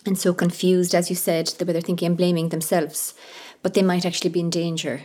and 0.08 0.18
so 0.18 0.34
confused, 0.34 0.94
as 0.94 1.10
you 1.10 1.16
said, 1.16 1.54
way 1.60 1.72
they're 1.72 1.80
thinking 1.80 2.08
and 2.08 2.16
blaming 2.16 2.48
themselves, 2.48 3.14
but 3.62 3.74
they 3.74 3.82
might 3.82 4.04
actually 4.04 4.30
be 4.30 4.40
in 4.40 4.50
danger. 4.50 5.02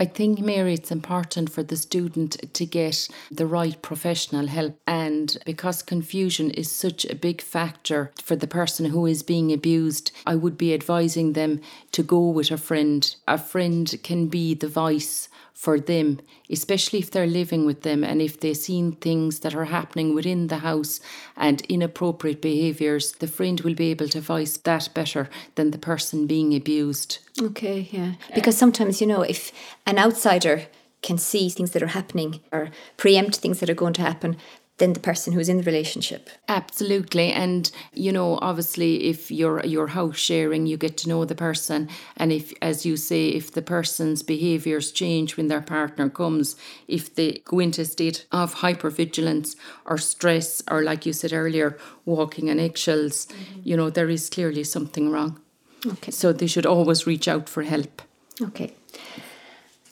I 0.00 0.04
think, 0.04 0.38
Mary, 0.38 0.74
it's 0.74 0.92
important 0.92 1.50
for 1.50 1.64
the 1.64 1.76
student 1.76 2.54
to 2.54 2.64
get 2.64 3.08
the 3.32 3.46
right 3.46 3.80
professional 3.82 4.46
help. 4.46 4.78
And 4.86 5.36
because 5.44 5.82
confusion 5.82 6.52
is 6.52 6.70
such 6.70 7.04
a 7.04 7.16
big 7.16 7.42
factor 7.42 8.12
for 8.22 8.36
the 8.36 8.46
person 8.46 8.86
who 8.86 9.06
is 9.06 9.24
being 9.24 9.52
abused, 9.52 10.12
I 10.24 10.36
would 10.36 10.56
be 10.56 10.72
advising 10.72 11.32
them 11.32 11.60
to 11.90 12.04
go 12.04 12.28
with 12.28 12.52
a 12.52 12.56
friend. 12.58 13.12
A 13.26 13.38
friend 13.38 13.92
can 14.04 14.28
be 14.28 14.54
the 14.54 14.68
voice 14.68 15.27
for 15.58 15.80
them, 15.80 16.20
especially 16.48 17.00
if 17.00 17.10
they're 17.10 17.26
living 17.26 17.66
with 17.66 17.82
them 17.82 18.04
and 18.04 18.22
if 18.22 18.38
they've 18.38 18.56
seen 18.56 18.92
things 18.92 19.40
that 19.40 19.56
are 19.56 19.64
happening 19.64 20.14
within 20.14 20.46
the 20.46 20.58
house 20.58 21.00
and 21.36 21.62
inappropriate 21.62 22.40
behaviours, 22.40 23.10
the 23.14 23.26
friend 23.26 23.60
will 23.62 23.74
be 23.74 23.90
able 23.90 24.06
to 24.06 24.20
voice 24.20 24.56
that 24.58 24.88
better 24.94 25.28
than 25.56 25.72
the 25.72 25.78
person 25.78 26.28
being 26.28 26.54
abused. 26.54 27.18
Okay, 27.42 27.88
yeah. 27.90 28.12
Because 28.36 28.56
sometimes, 28.56 29.00
you 29.00 29.06
know, 29.08 29.22
if 29.22 29.50
an 29.84 29.98
outsider 29.98 30.68
can 31.02 31.18
see 31.18 31.48
things 31.48 31.72
that 31.72 31.82
are 31.82 31.88
happening 31.88 32.38
or 32.52 32.70
preempt 32.96 33.38
things 33.38 33.58
that 33.58 33.68
are 33.68 33.74
going 33.74 33.94
to 33.94 34.02
happen, 34.02 34.36
than 34.78 34.92
the 34.92 35.00
person 35.00 35.32
who's 35.32 35.48
in 35.48 35.58
the 35.58 35.62
relationship. 35.62 36.30
Absolutely. 36.48 37.32
And 37.32 37.70
you 37.92 38.12
know, 38.12 38.38
obviously 38.40 39.04
if 39.04 39.30
you're 39.30 39.64
you're 39.64 39.88
house 39.88 40.16
sharing, 40.16 40.66
you 40.66 40.76
get 40.76 40.96
to 40.98 41.08
know 41.08 41.24
the 41.24 41.34
person 41.34 41.88
and 42.16 42.32
if 42.32 42.52
as 42.62 42.86
you 42.86 42.96
say, 42.96 43.28
if 43.28 43.52
the 43.52 43.62
person's 43.62 44.22
behaviours 44.22 44.90
change 44.90 45.36
when 45.36 45.48
their 45.48 45.60
partner 45.60 46.08
comes, 46.08 46.56
if 46.86 47.14
they 47.14 47.42
go 47.44 47.58
into 47.58 47.82
a 47.82 47.84
state 47.84 48.26
of 48.32 48.56
hypervigilance 48.56 49.56
or 49.84 49.98
stress 49.98 50.62
or 50.70 50.82
like 50.82 51.04
you 51.04 51.12
said 51.12 51.32
earlier, 51.32 51.76
walking 52.04 52.50
on 52.50 52.58
eggshells, 52.58 53.26
mm-hmm. 53.26 53.60
you 53.64 53.76
know, 53.76 53.90
there 53.90 54.08
is 54.08 54.30
clearly 54.30 54.64
something 54.64 55.10
wrong. 55.10 55.40
Okay. 55.86 56.10
So 56.10 56.32
they 56.32 56.46
should 56.46 56.66
always 56.66 57.06
reach 57.06 57.28
out 57.28 57.48
for 57.48 57.62
help. 57.62 58.02
Okay 58.40 58.72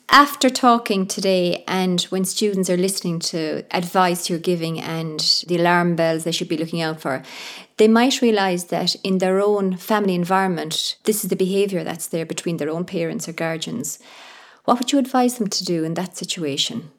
after 0.08 0.48
talking 0.48 1.06
today 1.06 1.64
and 1.66 2.02
when 2.04 2.24
students 2.24 2.70
are 2.70 2.76
listening 2.76 3.18
to 3.18 3.64
advice 3.70 4.30
you're 4.30 4.38
giving 4.38 4.80
and 4.80 5.44
the 5.48 5.56
alarm 5.56 5.96
bells 5.96 6.24
they 6.24 6.32
should 6.32 6.48
be 6.48 6.56
looking 6.56 6.80
out 6.80 7.00
for, 7.00 7.22
they 7.76 7.88
might 7.88 8.22
realise 8.22 8.64
that 8.64 8.94
in 9.02 9.18
their 9.18 9.40
own 9.40 9.76
family 9.76 10.14
environment, 10.14 10.96
this 11.04 11.24
is 11.24 11.30
the 11.30 11.36
behaviour 11.36 11.84
that's 11.84 12.06
there 12.06 12.24
between 12.24 12.56
their 12.56 12.70
own 12.70 12.84
parents 12.84 13.28
or 13.28 13.32
guardians. 13.32 13.98
What 14.64 14.78
would 14.78 14.92
you 14.92 14.98
advise 14.98 15.38
them 15.38 15.48
to 15.48 15.64
do 15.64 15.84
in 15.84 15.94
that 15.94 16.16
situation? 16.16 16.90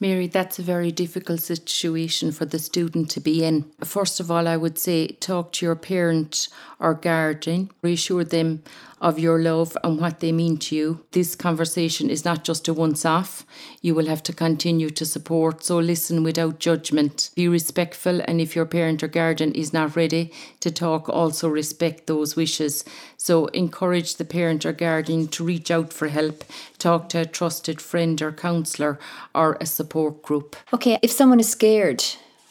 Mary, 0.00 0.26
that's 0.26 0.58
a 0.58 0.62
very 0.62 0.90
difficult 0.90 1.40
situation 1.40 2.32
for 2.32 2.46
the 2.46 2.58
student 2.58 3.10
to 3.10 3.20
be 3.20 3.44
in. 3.44 3.70
First 3.84 4.18
of 4.18 4.30
all, 4.30 4.48
I 4.48 4.56
would 4.56 4.78
say 4.78 5.08
talk 5.08 5.52
to 5.52 5.66
your 5.66 5.76
parent 5.76 6.48
or 6.78 6.94
guardian, 6.94 7.70
reassure 7.82 8.24
them 8.24 8.62
of 9.00 9.18
your 9.18 9.38
love 9.38 9.76
and 9.82 9.98
what 9.98 10.20
they 10.20 10.32
mean 10.32 10.58
to 10.58 10.76
you. 10.76 11.04
This 11.12 11.34
conversation 11.34 12.10
is 12.10 12.24
not 12.24 12.44
just 12.44 12.68
a 12.68 12.74
once 12.74 13.04
off. 13.04 13.46
You 13.80 13.94
will 13.94 14.06
have 14.06 14.22
to 14.24 14.32
continue 14.32 14.90
to 14.90 15.06
support, 15.06 15.64
so 15.64 15.78
listen 15.78 16.22
without 16.22 16.58
judgment. 16.58 17.30
Be 17.34 17.48
respectful, 17.48 18.20
and 18.26 18.40
if 18.40 18.54
your 18.54 18.66
parent 18.66 19.02
or 19.02 19.08
guardian 19.08 19.52
is 19.52 19.72
not 19.72 19.96
ready 19.96 20.32
to 20.60 20.70
talk, 20.70 21.08
also 21.08 21.48
respect 21.48 22.06
those 22.06 22.36
wishes. 22.36 22.84
So 23.16 23.46
encourage 23.46 24.16
the 24.16 24.24
parent 24.24 24.66
or 24.66 24.72
guardian 24.72 25.28
to 25.28 25.44
reach 25.44 25.70
out 25.70 25.92
for 25.92 26.08
help, 26.08 26.44
talk 26.78 27.08
to 27.10 27.20
a 27.20 27.26
trusted 27.26 27.80
friend 27.80 28.20
or 28.20 28.32
counsellor 28.32 28.98
or 29.34 29.56
a 29.60 29.66
support 29.66 30.22
group. 30.22 30.56
Okay, 30.72 30.98
if 31.02 31.10
someone 31.10 31.40
is 31.40 31.48
scared, 31.48 32.04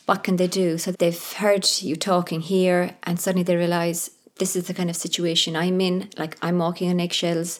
what 0.09 0.23
can 0.23 0.37
they 0.37 0.47
do? 0.47 0.79
So 0.79 0.91
they've 0.91 1.33
heard 1.33 1.67
you 1.81 1.95
talking 1.95 2.41
here 2.41 2.95
and 3.03 3.19
suddenly 3.19 3.43
they 3.43 3.55
realise 3.55 4.09
this 4.39 4.55
is 4.55 4.67
the 4.67 4.73
kind 4.73 4.89
of 4.89 4.95
situation 4.95 5.55
I'm 5.55 5.79
in. 5.79 6.09
Like 6.17 6.37
I'm 6.41 6.57
walking 6.57 6.89
on 6.89 6.99
eggshells. 6.99 7.59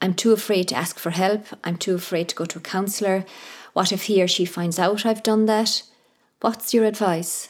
I'm 0.00 0.14
too 0.14 0.32
afraid 0.32 0.68
to 0.68 0.74
ask 0.74 0.98
for 0.98 1.10
help. 1.10 1.46
I'm 1.62 1.76
too 1.76 1.94
afraid 1.94 2.28
to 2.30 2.34
go 2.34 2.44
to 2.44 2.58
a 2.58 2.62
counsellor. 2.62 3.24
What 3.72 3.92
if 3.92 4.04
he 4.04 4.22
or 4.22 4.28
she 4.28 4.44
finds 4.44 4.78
out 4.78 5.06
I've 5.06 5.22
done 5.22 5.46
that? 5.46 5.82
What's 6.40 6.74
your 6.74 6.84
advice? 6.84 7.48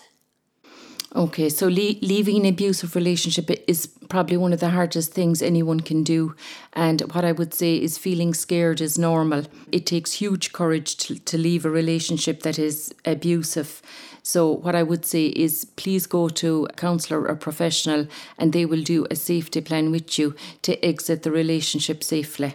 Okay, 1.15 1.51
so 1.51 1.67
le- 1.67 2.01
leaving 2.01 2.39
an 2.39 2.47
abusive 2.47 2.97
relationship 2.97 3.51
is 3.69 3.87
probably 4.09 4.39
one 4.39 4.53
of 4.53 4.61
the 4.61 4.71
hardest 4.71 5.13
things 5.13 5.43
anyone 5.43 5.81
can 5.81 6.03
do. 6.03 6.35
And 6.73 7.03
what 7.13 7.25
I 7.25 7.33
would 7.33 7.53
say 7.53 7.77
is 7.77 7.99
feeling 7.99 8.33
scared 8.33 8.81
is 8.81 8.99
normal. 8.99 9.45
It 9.71 9.85
takes 9.85 10.13
huge 10.13 10.53
courage 10.53 10.97
to, 10.99 11.19
to 11.19 11.37
leave 11.37 11.67
a 11.67 11.71
relationship 11.71 12.43
that 12.43 12.59
is 12.59 12.95
abusive. 13.05 13.83
So, 14.23 14.51
what 14.51 14.75
I 14.75 14.83
would 14.83 15.05
say 15.05 15.27
is 15.27 15.65
please 15.65 16.07
go 16.07 16.29
to 16.29 16.67
a 16.71 16.73
counsellor 16.75 17.27
or 17.27 17.35
professional 17.35 18.07
and 18.39 18.53
they 18.53 18.65
will 18.65 18.83
do 18.83 19.07
a 19.11 19.17
safety 19.17 19.61
plan 19.61 19.91
with 19.91 20.19
you 20.19 20.35
to 20.63 20.83
exit 20.83 21.25
the 21.25 21.31
relationship 21.31 22.03
safely. 22.03 22.55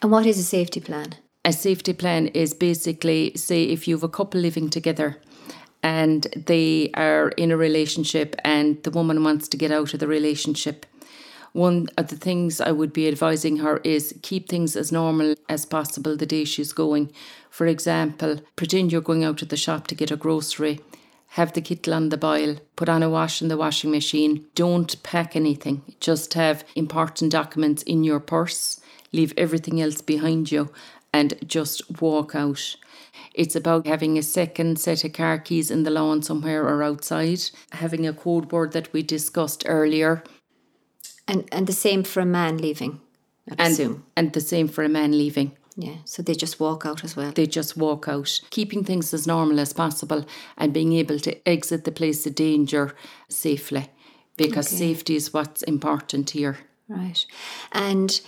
And 0.00 0.10
what 0.10 0.26
is 0.26 0.38
a 0.38 0.42
safety 0.42 0.80
plan? 0.80 1.14
A 1.44 1.52
safety 1.52 1.92
plan 1.92 2.28
is 2.28 2.54
basically, 2.54 3.32
say, 3.36 3.64
if 3.64 3.86
you 3.86 3.94
have 3.96 4.04
a 4.04 4.08
couple 4.08 4.40
living 4.40 4.70
together 4.70 5.18
and 5.82 6.26
they 6.36 6.90
are 6.94 7.28
in 7.30 7.50
a 7.50 7.56
relationship 7.56 8.36
and 8.44 8.82
the 8.82 8.90
woman 8.90 9.24
wants 9.24 9.48
to 9.48 9.56
get 9.56 9.72
out 9.72 9.94
of 9.94 10.00
the 10.00 10.06
relationship. 10.06 10.86
One 11.52 11.88
of 11.98 12.08
the 12.08 12.16
things 12.16 12.60
I 12.60 12.72
would 12.72 12.92
be 12.92 13.08
advising 13.08 13.58
her 13.58 13.78
is 13.78 14.14
keep 14.22 14.48
things 14.48 14.74
as 14.76 14.90
normal 14.90 15.34
as 15.48 15.66
possible 15.66 16.16
the 16.16 16.24
day 16.24 16.44
she's 16.44 16.72
going. 16.72 17.12
For 17.50 17.66
example, 17.66 18.40
pretend 18.56 18.90
you're 18.90 19.02
going 19.02 19.24
out 19.24 19.38
to 19.38 19.44
the 19.44 19.56
shop 19.56 19.86
to 19.88 19.94
get 19.94 20.10
a 20.10 20.16
grocery 20.16 20.80
have 21.32 21.54
the 21.54 21.62
kettle 21.62 21.94
on 21.94 22.10
the 22.10 22.18
boil, 22.18 22.56
put 22.76 22.90
on 22.90 23.02
a 23.02 23.08
wash 23.08 23.40
in 23.40 23.48
the 23.48 23.56
washing 23.56 23.90
machine. 23.90 24.44
Don't 24.54 25.02
pack 25.02 25.34
anything, 25.34 25.82
just 25.98 26.34
have 26.34 26.62
important 26.76 27.32
documents 27.32 27.82
in 27.84 28.04
your 28.04 28.20
purse, 28.20 28.80
leave 29.12 29.32
everything 29.38 29.80
else 29.80 30.02
behind 30.02 30.52
you, 30.52 30.70
and 31.10 31.34
just 31.46 32.02
walk 32.02 32.34
out. 32.34 32.76
It's 33.34 33.56
about 33.56 33.86
having 33.86 34.18
a 34.18 34.22
second 34.22 34.78
set 34.78 35.04
of 35.04 35.12
car 35.12 35.38
keys 35.38 35.70
in 35.70 35.84
the 35.84 35.90
lawn 35.90 36.22
somewhere 36.22 36.64
or 36.64 36.82
outside, 36.82 37.40
having 37.72 38.06
a 38.06 38.12
code 38.12 38.52
word 38.52 38.72
that 38.72 38.92
we 38.92 39.02
discussed 39.02 39.64
earlier. 39.66 40.22
And 41.26 41.48
and 41.52 41.66
the 41.66 41.72
same 41.72 42.02
for 42.02 42.20
a 42.20 42.26
man 42.26 42.58
leaving, 42.58 43.00
I 43.50 43.54
and, 43.58 43.72
assume. 43.72 44.04
And 44.16 44.32
the 44.32 44.40
same 44.40 44.68
for 44.68 44.84
a 44.84 44.88
man 44.88 45.12
leaving. 45.12 45.52
Yeah, 45.76 45.96
so 46.04 46.22
they 46.22 46.34
just 46.34 46.60
walk 46.60 46.84
out 46.84 47.02
as 47.02 47.16
well. 47.16 47.32
They 47.32 47.46
just 47.46 47.76
walk 47.76 48.06
out, 48.06 48.40
keeping 48.50 48.84
things 48.84 49.14
as 49.14 49.26
normal 49.26 49.58
as 49.58 49.72
possible 49.72 50.26
and 50.58 50.74
being 50.74 50.92
able 50.92 51.18
to 51.20 51.48
exit 51.48 51.84
the 51.84 51.92
place 51.92 52.26
of 52.26 52.34
danger 52.34 52.94
safely 53.28 53.88
because 54.36 54.68
okay. 54.68 54.76
safety 54.76 55.16
is 55.16 55.32
what's 55.32 55.62
important 55.62 56.30
here. 56.30 56.58
Right. 56.88 57.24
And 57.72 58.20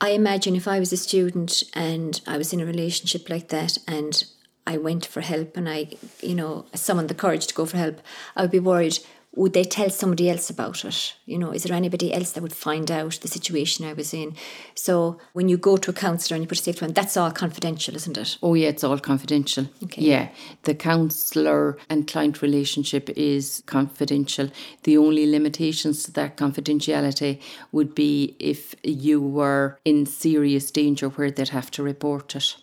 I 0.00 0.10
imagine 0.10 0.54
if 0.54 0.68
I 0.68 0.78
was 0.78 0.92
a 0.92 0.96
student 0.96 1.62
and 1.74 2.20
I 2.26 2.36
was 2.36 2.52
in 2.52 2.60
a 2.60 2.66
relationship 2.66 3.28
like 3.28 3.48
that 3.48 3.78
and 3.88 4.24
I 4.66 4.76
went 4.76 5.06
for 5.06 5.20
help 5.20 5.56
and 5.56 5.68
I, 5.68 5.90
you 6.20 6.34
know, 6.34 6.66
summoned 6.74 7.08
the 7.08 7.14
courage 7.14 7.46
to 7.48 7.54
go 7.54 7.66
for 7.66 7.76
help, 7.76 8.00
I 8.36 8.42
would 8.42 8.50
be 8.50 8.60
worried 8.60 8.98
would 9.34 9.54
they 9.54 9.64
tell 9.64 9.88
somebody 9.88 10.28
else 10.28 10.50
about 10.50 10.84
it? 10.84 11.14
You 11.24 11.38
know, 11.38 11.52
is 11.52 11.62
there 11.62 11.74
anybody 11.74 12.12
else 12.12 12.32
that 12.32 12.42
would 12.42 12.52
find 12.52 12.90
out 12.90 13.18
the 13.22 13.28
situation 13.28 13.86
I 13.86 13.94
was 13.94 14.12
in? 14.12 14.34
So 14.74 15.18
when 15.32 15.48
you 15.48 15.56
go 15.56 15.78
to 15.78 15.90
a 15.90 15.94
counsellor 15.94 16.34
and 16.34 16.44
you 16.44 16.48
put 16.48 16.58
a 16.58 16.62
safety 16.62 16.84
one, 16.84 16.92
that's 16.92 17.16
all 17.16 17.30
confidential, 17.30 17.96
isn't 17.96 18.18
it? 18.18 18.36
Oh 18.42 18.54
yeah, 18.54 18.68
it's 18.68 18.84
all 18.84 18.98
confidential. 18.98 19.68
Okay. 19.84 20.02
Yeah, 20.02 20.28
the 20.64 20.74
counsellor 20.74 21.78
and 21.88 22.06
client 22.06 22.42
relationship 22.42 23.08
is 23.10 23.62
confidential. 23.64 24.50
The 24.82 24.98
only 24.98 25.26
limitations 25.26 26.02
to 26.04 26.12
that 26.12 26.36
confidentiality 26.36 27.40
would 27.72 27.94
be 27.94 28.36
if 28.38 28.74
you 28.82 29.22
were 29.22 29.78
in 29.86 30.04
serious 30.04 30.70
danger 30.70 31.08
where 31.08 31.30
they'd 31.30 31.48
have 31.48 31.70
to 31.72 31.82
report 31.82 32.36
it. 32.36 32.56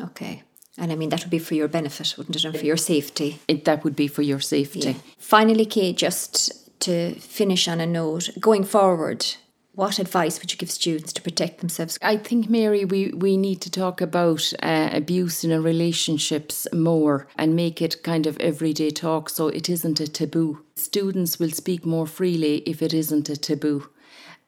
Okay. 0.00 0.42
And 0.76 0.90
I 0.90 0.96
mean, 0.96 1.10
that 1.10 1.22
would 1.22 1.30
be 1.30 1.38
for 1.38 1.54
your 1.54 1.68
benefit, 1.68 2.14
wouldn't 2.16 2.36
it? 2.36 2.44
And 2.44 2.56
for 2.56 2.64
your 2.64 2.76
safety. 2.76 3.40
It, 3.46 3.64
that 3.64 3.84
would 3.84 3.94
be 3.94 4.08
for 4.08 4.22
your 4.22 4.40
safety. 4.40 4.80
Yeah. 4.80 4.94
Finally, 5.18 5.66
Kate, 5.66 5.96
just 5.96 6.80
to 6.80 7.14
finish 7.14 7.68
on 7.68 7.80
a 7.80 7.86
note, 7.86 8.30
going 8.40 8.64
forward, 8.64 9.24
what 9.72 9.98
advice 9.98 10.40
would 10.40 10.52
you 10.52 10.58
give 10.58 10.70
students 10.70 11.12
to 11.12 11.22
protect 11.22 11.58
themselves? 11.58 11.98
I 12.02 12.16
think, 12.16 12.48
Mary, 12.48 12.84
we, 12.84 13.08
we 13.10 13.36
need 13.36 13.60
to 13.62 13.70
talk 13.70 14.00
about 14.00 14.52
uh, 14.62 14.90
abuse 14.92 15.44
in 15.44 15.52
our 15.52 15.60
relationships 15.60 16.66
more 16.72 17.26
and 17.36 17.56
make 17.56 17.82
it 17.82 18.02
kind 18.02 18.26
of 18.26 18.38
everyday 18.38 18.90
talk 18.90 19.30
so 19.30 19.48
it 19.48 19.68
isn't 19.68 20.00
a 20.00 20.06
taboo. 20.06 20.64
Students 20.76 21.38
will 21.38 21.50
speak 21.50 21.84
more 21.84 22.06
freely 22.06 22.58
if 22.66 22.82
it 22.82 22.94
isn't 22.94 23.28
a 23.28 23.36
taboo 23.36 23.88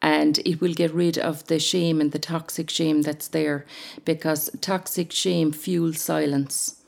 and 0.01 0.39
it 0.39 0.61
will 0.61 0.73
get 0.73 0.93
rid 0.93 1.17
of 1.17 1.47
the 1.47 1.59
shame 1.59 1.99
and 1.99 2.11
the 2.11 2.19
toxic 2.19 2.69
shame 2.69 3.01
that's 3.01 3.27
there 3.27 3.65
because 4.05 4.49
toxic 4.61 5.11
shame 5.11 5.51
fuels 5.51 5.99
silence. 5.99 6.81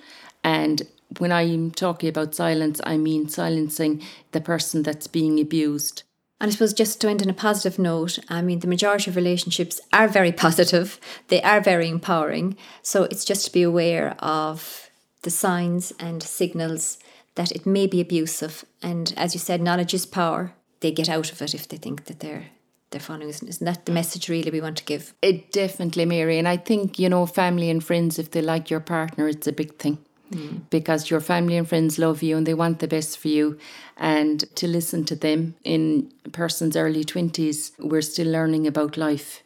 And 0.44 0.84
when 1.18 1.32
I'm 1.32 1.72
talking 1.72 2.10
about 2.10 2.36
silence, 2.36 2.80
I 2.84 2.98
mean 2.98 3.28
silencing 3.28 4.04
the 4.32 4.42
person 4.42 4.84
that's 4.84 5.08
being 5.08 5.40
abused. 5.40 6.04
And 6.40 6.50
I 6.50 6.52
suppose 6.52 6.74
just 6.74 7.02
to 7.02 7.10
end 7.10 7.22
on 7.22 7.30
a 7.30 7.34
positive 7.34 7.80
note, 7.80 8.20
I 8.30 8.42
mean, 8.42 8.60
the 8.60 8.68
majority 8.68 9.10
of 9.10 9.18
relationships 9.18 9.82
are 9.92 10.08
very 10.08 10.32
positive, 10.32 11.00
they 11.28 11.42
are 11.42 11.60
very 11.60 11.90
empowering. 11.90 12.56
So 12.82 13.04
it's 13.04 13.26
just 13.26 13.46
to 13.46 13.52
be 13.52 13.64
aware 13.64 14.16
of 14.20 14.90
the 15.24 15.32
signs 15.32 15.92
and 16.00 16.24
signals 16.24 16.98
that 17.36 17.52
it 17.52 17.66
may 17.66 17.88
be 17.88 18.00
abusive. 18.00 18.64
And 18.82 19.14
as 19.18 19.34
you 19.34 19.40
said, 19.40 19.62
knowledge 19.62 19.94
is 19.94 20.06
power. 20.06 20.54
They 20.80 20.92
get 20.92 21.10
out 21.10 21.32
of 21.32 21.42
it 21.42 21.54
if 21.54 21.68
they 21.68 21.78
think 21.78 22.06
that 22.06 22.22
they're 22.22 22.46
they're 22.92 23.02
following. 23.02 23.30
Isn't 23.30 23.66
that 23.66 23.86
the 23.86 23.92
message 23.92 24.30
really 24.30 24.52
we 24.52 24.62
want 24.62 24.78
to 24.78 24.84
give? 24.84 25.14
It 25.22 25.52
definitely, 25.52 26.06
Mary. 26.06 26.38
And 26.38 26.48
I 26.48 26.58
think, 26.58 27.00
you 27.00 27.10
know, 27.10 27.26
family 27.26 27.70
and 27.70 27.84
friends, 27.84 28.18
if 28.18 28.32
they 28.32 28.42
like 28.42 28.70
your 28.70 28.80
partner, 28.80 29.28
it's 29.28 29.48
a 29.48 29.52
big 29.52 29.78
thing. 29.78 30.00
Mm. 30.32 30.62
Because 30.70 31.10
your 31.10 31.22
family 31.22 31.58
and 31.58 31.68
friends 31.68 31.98
love 31.98 32.22
you 32.22 32.38
and 32.38 32.46
they 32.46 32.54
want 32.54 32.80
the 32.80 32.88
best 32.88 33.18
for 33.18 33.28
you. 33.28 33.58
And 33.98 34.44
to 34.56 34.68
listen 34.68 35.06
to 35.06 35.16
them 35.16 35.56
in 35.64 36.12
a 36.26 36.30
person's 36.30 36.76
early 36.76 37.04
20s, 37.04 37.72
we're 37.80 38.02
still 38.02 38.28
learning 38.28 38.68
about 38.68 38.98
life 38.98 39.44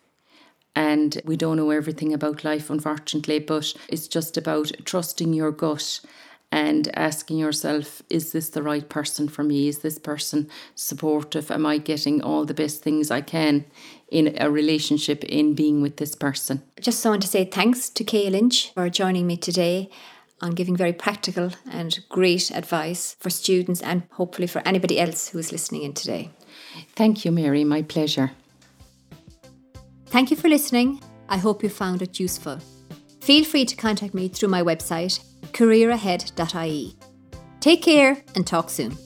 and 0.76 1.22
we 1.24 1.38
don't 1.38 1.58
know 1.58 1.70
everything 1.70 2.14
about 2.14 2.44
life, 2.44 2.70
unfortunately, 2.70 3.40
but 3.40 3.74
it's 3.90 4.08
just 4.08 4.38
about 4.38 4.72
trusting 4.86 5.34
your 5.34 5.52
gut 5.52 6.00
and 6.54 6.96
asking 6.96 7.39
yourself, 7.39 8.04
is 8.12 8.32
this 8.32 8.50
the 8.50 8.62
right 8.62 8.88
person 8.88 9.28
for 9.28 9.44
me? 9.44 9.68
Is 9.68 9.80
this 9.80 9.98
person 9.98 10.48
supportive? 10.76 11.50
Am 11.50 11.66
I 11.66 11.80
getting 11.80 12.22
all 12.22 12.46
the 12.46 12.54
best 12.54 12.84
things 12.84 13.10
I 13.10 13.22
can 13.22 13.66
in 14.12 14.36
a 14.39 14.52
relationship 14.52 15.24
in 15.24 15.56
being 15.56 15.82
with 15.82 15.98
this 15.98 16.13
person? 16.13 16.62
Just 16.80 17.04
want 17.04 17.24
to 17.24 17.28
say 17.28 17.44
thanks 17.44 17.89
to 17.89 18.04
Kay 18.04 18.30
Lynch 18.30 18.72
for 18.76 18.88
joining 18.88 19.26
me 19.26 19.36
today 19.36 19.89
on 20.42 20.52
giving 20.52 20.78
very 20.78 20.94
practical 20.94 21.50
and 21.72 22.00
great 22.08 22.52
advice 22.52 23.16
for 23.20 23.32
students 23.32 23.82
and 23.82 24.04
hopefully 24.12 24.46
for 24.46 24.62
anybody 24.63 25.00
else 25.00 25.30
who 25.30 25.39
is 25.39 25.52
listening 25.52 25.82
in 25.82 25.94
today. 25.94 26.30
Thank 26.96 27.26
you, 27.26 27.32
Mary. 27.32 27.63
My 27.63 27.82
pleasure. 27.82 28.30
Thank 30.06 30.30
you 30.30 30.38
for 30.38 30.50
listening. 30.50 31.02
I 31.30 31.38
hope 31.38 31.63
you 31.63 31.70
found 31.70 32.04
it 32.04 32.20
useful. 32.20 32.60
Feel 33.22 33.44
free 33.44 33.66
to 33.66 33.76
contact 33.76 34.13
me 34.13 34.28
through 34.28 34.50
my 34.50 34.62
website, 34.62 35.20
careerahead.ie. 35.52 36.96
Take 37.60 37.82
care 37.82 38.18
and 38.36 38.46
talk 38.46 38.70
soon. 38.70 38.98